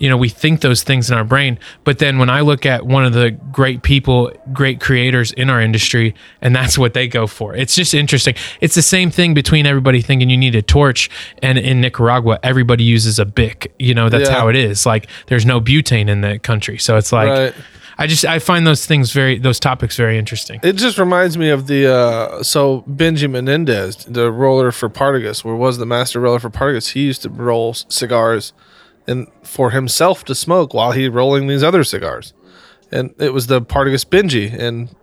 [0.00, 2.86] You know, we think those things in our brain, but then when I look at
[2.86, 7.26] one of the great people, great creators in our industry, and that's what they go
[7.28, 7.54] for.
[7.54, 8.34] It's just interesting.
[8.60, 11.08] It's the same thing between everybody thinking you need a torch,
[11.42, 13.72] and in Nicaragua, everybody uses a bic.
[13.78, 14.36] You know, that's Yeah.
[14.40, 14.86] how it is.
[14.86, 17.28] Like, there's no butane in the country, so it's like.
[17.28, 17.54] Right.
[17.98, 20.58] I just I find those things very those topics very interesting.
[20.62, 25.54] It just reminds me of the uh, so Benji Menendez, the roller for Partagas, where
[25.54, 26.92] was the master roller for Partagas.
[26.92, 28.54] He used to roll cigars,
[29.06, 32.32] and for himself to smoke while he rolling these other cigars,
[32.90, 34.94] and it was the Partagas Benji, and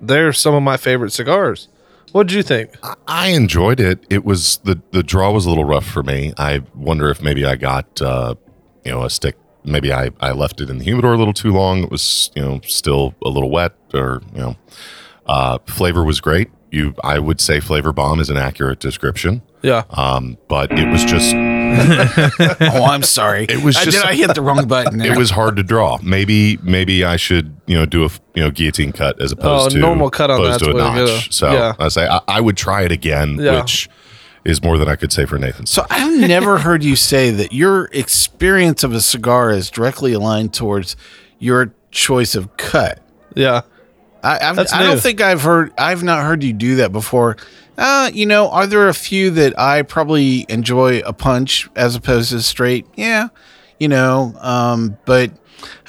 [0.00, 1.68] they're some of my favorite cigars.
[2.12, 2.70] What did you think?
[3.08, 4.04] I enjoyed it.
[4.08, 6.32] It was the the draw was a little rough for me.
[6.38, 8.36] I wonder if maybe I got uh,
[8.84, 9.36] you know a stick.
[9.64, 11.82] Maybe I, I left it in the humidor a little too long.
[11.82, 14.56] It was you know still a little wet, or you know,
[15.26, 16.50] uh, flavor was great.
[16.74, 19.42] You I would say flavor bomb is an accurate description.
[19.62, 21.34] Yeah, Um, but it was just
[22.60, 23.44] Oh, I'm sorry.
[23.48, 24.98] It was I, just- did, I hit the wrong button.
[24.98, 25.12] There.
[25.12, 25.98] it was hard to draw.
[26.02, 29.74] Maybe maybe I should you know do a you know guillotine cut as opposed Oh,
[29.74, 31.06] to normal cut on opposed that's to a way to go.
[31.14, 31.32] notch.
[31.32, 31.74] So Yeah.
[31.78, 33.60] I say I, I would try it again, Yeah.
[33.60, 33.88] which
[34.44, 35.64] is more than I could say for Nathan.
[35.66, 40.52] So I've never heard you say that your experience of a cigar is directly aligned
[40.52, 40.96] towards
[41.38, 43.00] your choice of cut.
[43.34, 43.62] yeah.
[44.24, 45.72] I, I don't think I've heard.
[45.78, 47.36] I've not heard you do that before.
[47.76, 52.30] Uh, you know, are there a few that I probably enjoy a punch as opposed
[52.30, 52.86] to straight?
[52.96, 53.28] Yeah,
[53.78, 55.30] you know, um, but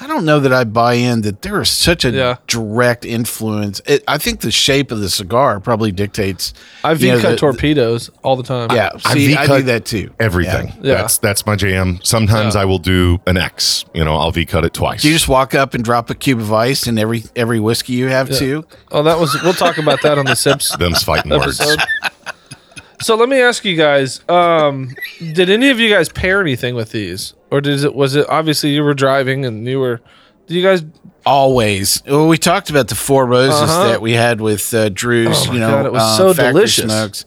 [0.00, 2.36] I don't know that I buy in that there is such a Yeah.
[2.46, 3.80] direct influence.
[3.86, 6.52] It, I think the shape of the cigar probably dictates.
[6.84, 8.70] I V you know, cut the- torpedoes all the time.
[8.72, 10.10] Yeah, I see, I, do that too.
[10.20, 10.72] Everything.
[10.82, 10.94] Yeah.
[10.96, 12.00] That's that's my jam.
[12.02, 12.62] Sometimes Yeah.
[12.62, 13.84] I will do an X.
[13.94, 15.02] You know, I'll V cut it twice.
[15.02, 17.94] Do you just walk up and drop a cube of ice in every every whiskey
[17.94, 18.64] you have too?
[18.92, 19.36] Oh, that was.
[19.42, 21.60] We'll talk about that on the sips Them's fighting words.
[23.00, 26.92] So let me ask you guys: um, Did any of you guys pair anything with
[26.92, 27.94] these, or did it?
[27.94, 30.00] Was it obviously you were driving and you were?
[30.46, 30.84] Do you guys?
[31.26, 32.02] Always.
[32.06, 33.88] Well, we talked about the four roses Uh-huh.
[33.88, 35.48] that we had with uh, Drew's.
[35.48, 37.24] Oh you know, God, it was uh, so delicious.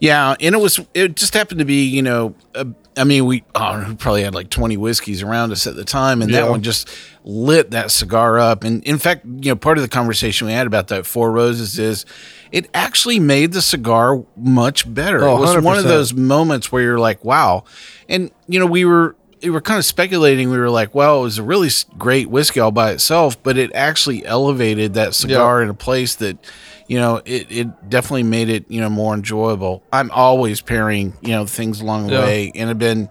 [0.00, 0.78] Yeah, and it was.
[0.92, 1.86] It just happened to be.
[1.86, 5.76] You know, uh, I mean, we, oh, probably had like twenty whiskeys around us at
[5.76, 6.42] the time, and Yeah.
[6.42, 6.90] that one just
[7.24, 8.64] lit that cigar up.
[8.64, 11.78] And in fact, you know, part of the conversation we had about that four roses
[11.78, 12.04] is.
[12.50, 15.22] It actually made the cigar much better.
[15.22, 17.64] Oh, it was one of those moments where you're like, wow.
[18.08, 20.50] And, you know, we were we were kind of speculating.
[20.50, 23.70] We were like, well, it was a really great whiskey all by itself, but it
[23.74, 26.38] actually elevated that cigar in a place that,
[26.86, 29.82] you know, it, it definitely made it, you know, more enjoyable.
[29.92, 32.20] I'm always pairing, you know, things along the Yeah.
[32.24, 33.08] way and I've been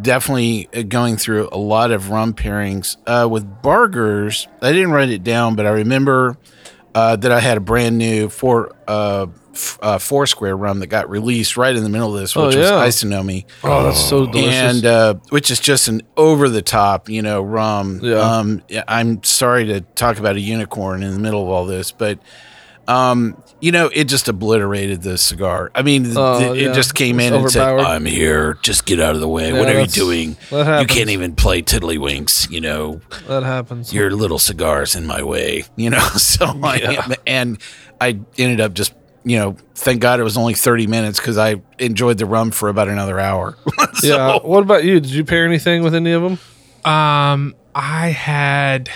[0.00, 2.96] definitely uh, going through a lot of rum pairings.
[3.06, 6.36] Uh, with burgers, I didn't write it down, but I remember
[6.94, 10.88] uh, that I had a brand new four uh, f- uh, four square rum that
[10.88, 12.84] got released right in the middle of this, which Oh, which yeah.
[12.84, 13.44] was Isonomy.
[13.64, 14.54] Oh, that's so delicious.
[14.76, 18.00] And uh, which is just an over the top, you know, rum.
[18.02, 18.16] Yeah.
[18.18, 21.92] Um, yeah, I'm sorry to talk about a unicorn in the middle of all this,
[21.92, 22.18] but
[22.88, 25.70] um, you know, it just obliterated the cigar.
[25.74, 26.52] I mean, th- yeah.
[26.52, 28.58] it just came It's in and said, "I'm here.
[28.62, 29.52] Just get out of the way.
[29.52, 30.36] Yeah, what are you doing?
[30.50, 32.50] You can't even play tiddlywinks.
[32.50, 33.92] You know, that happens.
[33.92, 35.64] your little cigars in my way.
[35.76, 37.58] You know, so I and
[38.00, 41.62] I ended up just." You know, thank God it was only 30 minutes because I
[41.78, 43.56] enjoyed the rum for about another hour.
[44.02, 44.38] yeah.
[44.42, 44.98] What about you?
[44.98, 46.40] Did you pair anything with any of them?
[46.84, 48.90] Um, I had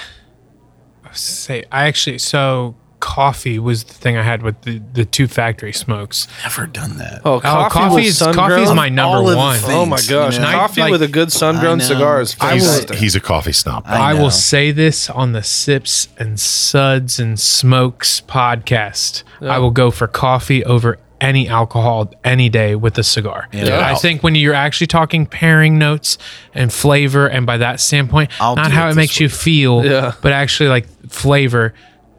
[1.12, 2.74] say I actually so
[3.06, 6.26] coffee was the thing I had with the, the two factory smokes.
[6.42, 7.22] Never done that.
[7.24, 8.48] Oh, coffee, coffee with is- sun-grown?
[8.50, 9.58] coffee is my number All of the one.
[9.58, 10.50] things, Oh my gosh, you know?
[10.50, 11.84] coffee Like- with a good sun-grown I know.
[11.84, 12.96] cigar is I will- He's, fantastic.
[12.98, 13.84] he's a coffee snob.
[13.86, 14.22] I, know.
[14.22, 19.22] will say this on the Sips and Suds and Smokes podcast.
[19.40, 23.48] I will go for coffee over any alcohol any day with a cigar.
[23.52, 23.88] Yeah.
[23.88, 26.18] I think when you're actually talking pairing notes
[26.54, 29.84] and flavor, and by that standpoint, I'll not how it it this makes you feel,
[29.84, 30.12] Yeah.
[30.20, 31.72] but actually like flavor.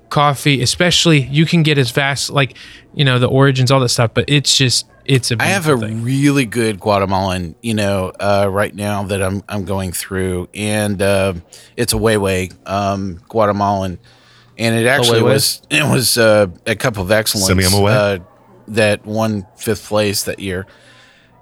[0.09, 2.57] Coffee, especially, you can get as vast, like
[2.93, 4.11] you know, the origins, all that stuff.
[4.13, 5.37] But it's just, it's a.
[5.39, 6.03] I have a thing.
[6.03, 11.33] really good Guatemalan, you know, uh, right now that I'm I'm going through, and uh,
[11.75, 13.99] it's a Huehue um, Guatemalan,
[14.57, 18.19] and it actually was it was uh, a cup of excellence uh,
[18.69, 20.65] that won fifth place that year,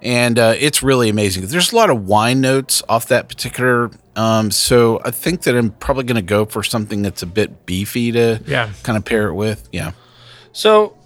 [0.02, 1.46] and uh, it's really amazing.
[1.46, 3.90] There's a lot of wine notes off that particular.
[4.16, 7.66] Um, so I think that I'm probably going to go for something that's a bit
[7.66, 8.70] beefy to Yeah.
[8.82, 9.68] kind of pair it with.
[9.72, 9.92] Yeah.
[10.52, 10.96] So,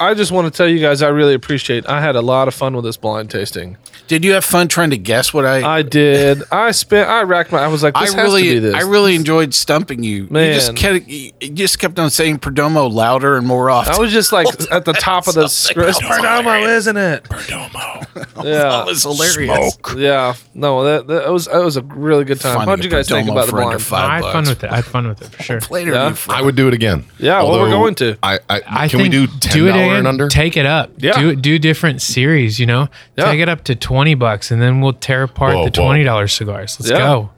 [0.00, 1.86] I just want to tell you guys I really appreciate.
[1.86, 3.76] I had a lot of fun with this blind tasting.
[4.10, 5.76] Did you have fun trying to guess what I?
[5.76, 6.42] I did.
[6.50, 7.08] I spent.
[7.08, 7.58] I racked my.
[7.58, 8.74] I was like, I has really, to be this.
[8.74, 10.26] I really enjoyed stumping you.
[10.28, 10.48] Man.
[10.48, 13.94] you just kept, you you just kept on saying Perdomo louder and more often.
[13.94, 16.02] I was just like at the top of the Something script.
[16.02, 16.18] else.
[16.18, 17.22] Perdomo, isn't it?
[17.22, 18.06] Perdomo.
[18.42, 18.62] Yeah.
[18.70, 19.74] that was hilarious.
[19.74, 19.94] Smoke.
[19.98, 20.34] Yeah.
[20.54, 22.54] No, that, that was that was a really good time.
[22.56, 23.82] Finding How'd you a guys think about the for blind?
[23.92, 24.70] I had fun with it.
[24.72, 25.60] I had fun with it for sure.
[25.70, 26.16] Later, Yeah.
[26.28, 27.04] I would do it again.
[27.18, 28.16] Yeah, well, we're going to.
[28.22, 30.28] I, I, I can we do ten do it dollar again, and under?
[30.28, 30.90] Take it up.
[30.96, 31.12] Yeah.
[31.20, 32.58] Do do different series.
[32.58, 33.26] You know, Yeah.
[33.26, 36.32] take it up to twenty bucks, and then we'll tear apart Whoa, the twenty dollars
[36.32, 36.78] cigars.
[36.80, 36.98] Let's Yeah.
[36.98, 37.30] go.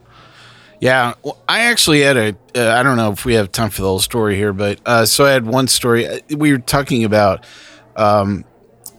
[0.80, 2.28] Yeah, well, I actually had a.
[2.56, 5.06] Uh, I don't know if we have time for the whole story here, but uh,
[5.06, 6.08] so I had one story.
[6.08, 7.44] Uh, We were talking about
[7.94, 8.44] um,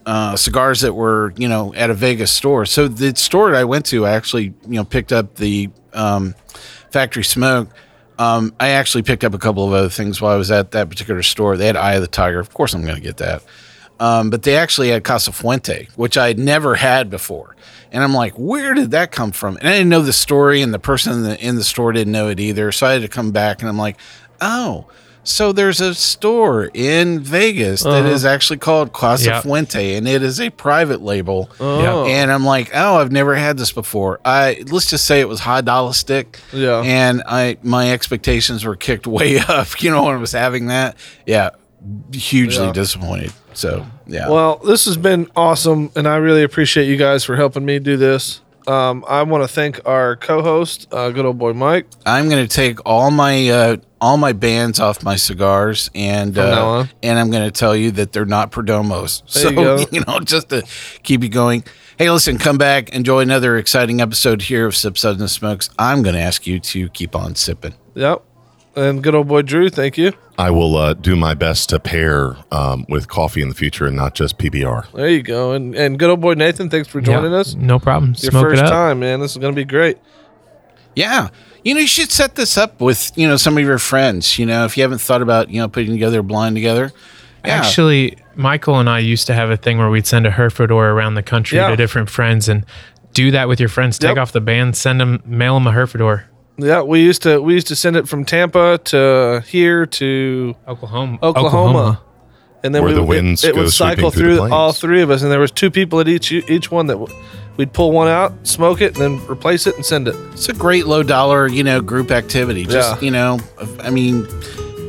[0.05, 2.65] uh, cigars that were, you know, at a Vegas store.
[2.65, 6.35] So the store I went to, I actually, you know, picked up the um,
[6.91, 7.67] factory smoke.
[8.17, 10.87] Um, I actually picked up a couple of other things while I was at that
[10.89, 11.57] particular store.
[11.57, 12.39] They had Eye of the Tiger.
[12.39, 13.43] Of course, I'm going to get that.
[14.03, 17.55] Um, but they actually had Casa Fuente, which I had never had before.
[17.91, 19.55] And I'm like, where did that come from?
[19.57, 22.11] And I didn't know the story, and the person in the, in the store didn't
[22.11, 22.71] know it either.
[22.73, 23.97] So I had to come back, and I'm like,
[24.41, 24.87] oh,
[25.23, 29.41] so there's a store in Vegas that is actually called Casa Yeah.
[29.41, 31.49] Fuente, and it is a private label.
[31.61, 32.05] Oh.
[32.05, 34.19] And I'm like, oh, I've never had this before.
[34.25, 36.39] I let's just say it was high dollar stick.
[36.51, 36.81] Yeah.
[36.81, 39.81] And I my expectations were kicked way up.
[39.81, 41.51] You know when I was having that, yeah,
[42.11, 42.71] hugely Yeah.
[42.71, 43.33] disappointed.
[43.53, 44.29] So yeah.
[44.29, 47.97] Well, this has been awesome, and I really appreciate you guys for helping me do
[47.97, 48.41] this.
[48.65, 51.85] Um, I want to thank our co-host, uh, good old boy Mike.
[52.05, 57.19] I'm gonna take all my uh, all my bands off my cigars, and uh, and
[57.19, 59.21] I'm gonna tell you that they're not Perdomos.
[59.33, 60.63] There so you you know, just to
[61.03, 61.65] keep you going.
[61.97, 65.69] Hey, listen, come back, enjoy another exciting episode here of Sip Suds and Smokes.
[65.77, 67.73] I'm gonna ask you to keep on sipping.
[67.95, 68.23] Yep,
[68.75, 69.69] and good old boy Drew.
[69.69, 70.13] Thank you.
[70.37, 73.95] I will uh, do my best to pair um, with coffee in the future and
[73.95, 74.91] not just PBR.
[74.93, 76.69] There you go, and and good old boy Nathan.
[76.69, 77.53] Thanks for joining Yeah, us.
[77.55, 78.15] No problem.
[78.17, 78.71] Your Smoke first it up.
[78.71, 79.19] time, man.
[79.19, 79.97] This is gonna be great.
[80.95, 81.29] Yeah.
[81.63, 84.37] You know, you should set this up with, you know, some of your friends.
[84.37, 86.91] You know, if you haven't thought about, you know, putting together a blind together.
[87.45, 87.53] Yeah.
[87.55, 90.89] Actually, Michael and I used to have a thing where we'd send a Hereford or
[90.89, 91.69] around the country Yeah.
[91.69, 92.65] to different friends and
[93.13, 93.97] do that with your friends.
[93.97, 94.17] Take Yep.
[94.17, 96.23] off the band, send them, mail them a Herfordor.
[96.57, 101.17] Yeah, we used to we used to send it from Tampa to here to Oklahoma.
[101.23, 102.01] Oklahoma.
[102.65, 105.09] And then Where we, the winds it, it would cycle through through all three of
[105.09, 107.13] us, and there was two people at each each one that w-
[107.57, 110.15] we'd pull one out, smoke it, and then replace it and send it.
[110.31, 112.65] It's a great low dollar, you know, group activity.
[112.65, 113.05] Just, Yeah.
[113.05, 113.39] you know,
[113.81, 114.25] I mean,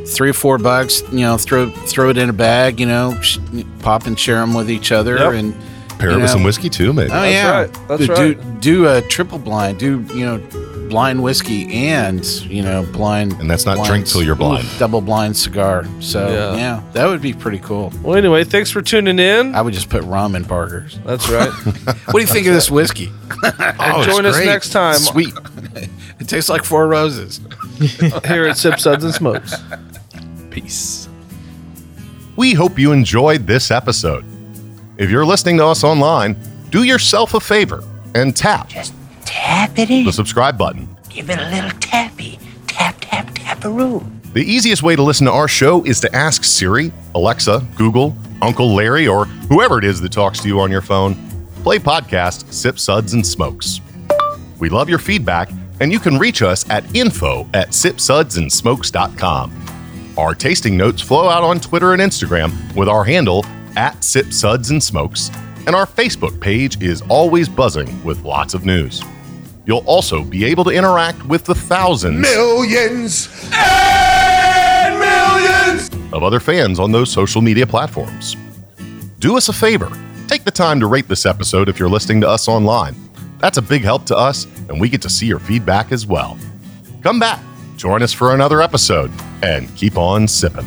[0.07, 3.39] three or four bucks, you know, throw throw it in a bag, you know, sh-
[3.81, 5.17] pop and share them with each other.
[5.17, 5.33] Yep.
[5.33, 5.55] And,
[5.99, 7.11] Pair it You with some whiskey too, maybe.
[7.13, 7.79] Oh yeah, right.
[7.89, 8.61] That's do, right.
[8.61, 9.79] Do, do a triple blind.
[9.79, 10.39] Do you know
[10.89, 13.33] blind whiskey and you know blind.
[13.41, 14.67] And that's not blind- drink till you're blind.
[14.79, 15.85] Double blind cigar.
[16.01, 16.57] So Yeah.
[16.57, 16.83] yeah.
[16.93, 17.93] that would be pretty cool.
[18.03, 19.55] Well, anyway, thanks for tuning in.
[19.55, 20.99] I would just put rum in burgers.
[21.05, 21.51] That's right.
[22.07, 23.11] What do you think of this whiskey?
[23.45, 24.47] Oh, it's Join us great.
[24.47, 25.35] next time Sweet.
[26.21, 27.41] it tastes like four roses.
[28.25, 29.55] here at Sip Suds and Smokes.
[30.51, 31.09] Peace.
[32.37, 34.25] We hope you enjoyed this episode.
[34.97, 36.37] If you're listening to us online,
[36.71, 37.83] do yourself a favor
[38.15, 38.71] and tap
[39.35, 40.05] Tap it in.
[40.05, 40.89] the subscribe button.
[41.11, 42.39] Give it a little tappy.
[42.69, 44.09] Tap, tap, taparoo.
[44.33, 48.73] The easiest way to listen to our show is to ask Siri, Alexa, Google, Uncle
[48.75, 51.17] Larry, or whoever it is that talks to you on your phone.
[51.65, 53.81] Play podcast Sip Suds and Smokes.
[54.61, 59.53] We love your feedback, and you can reach us at info at sipsudsandsmokes.com.
[60.17, 63.45] Our tasting notes flow out on Twitter and Instagram with our handle
[63.77, 65.31] at Sip Suds and Smokes,
[65.67, 69.03] and our Facebook page is always buzzing with lots of news.
[69.67, 76.79] You'll also be able to interact with the thousands Millions and millions of other fans
[76.79, 78.37] on those social media platforms.
[79.19, 79.91] Do us a favor
[80.27, 82.95] take the time to rate this episode if you're listening to us online.
[83.39, 86.39] That's a big help to us, and we get to see your feedback as well.
[87.03, 87.41] Come back,
[87.77, 89.13] join us for another episode,
[89.43, 90.67] and keep on sipping.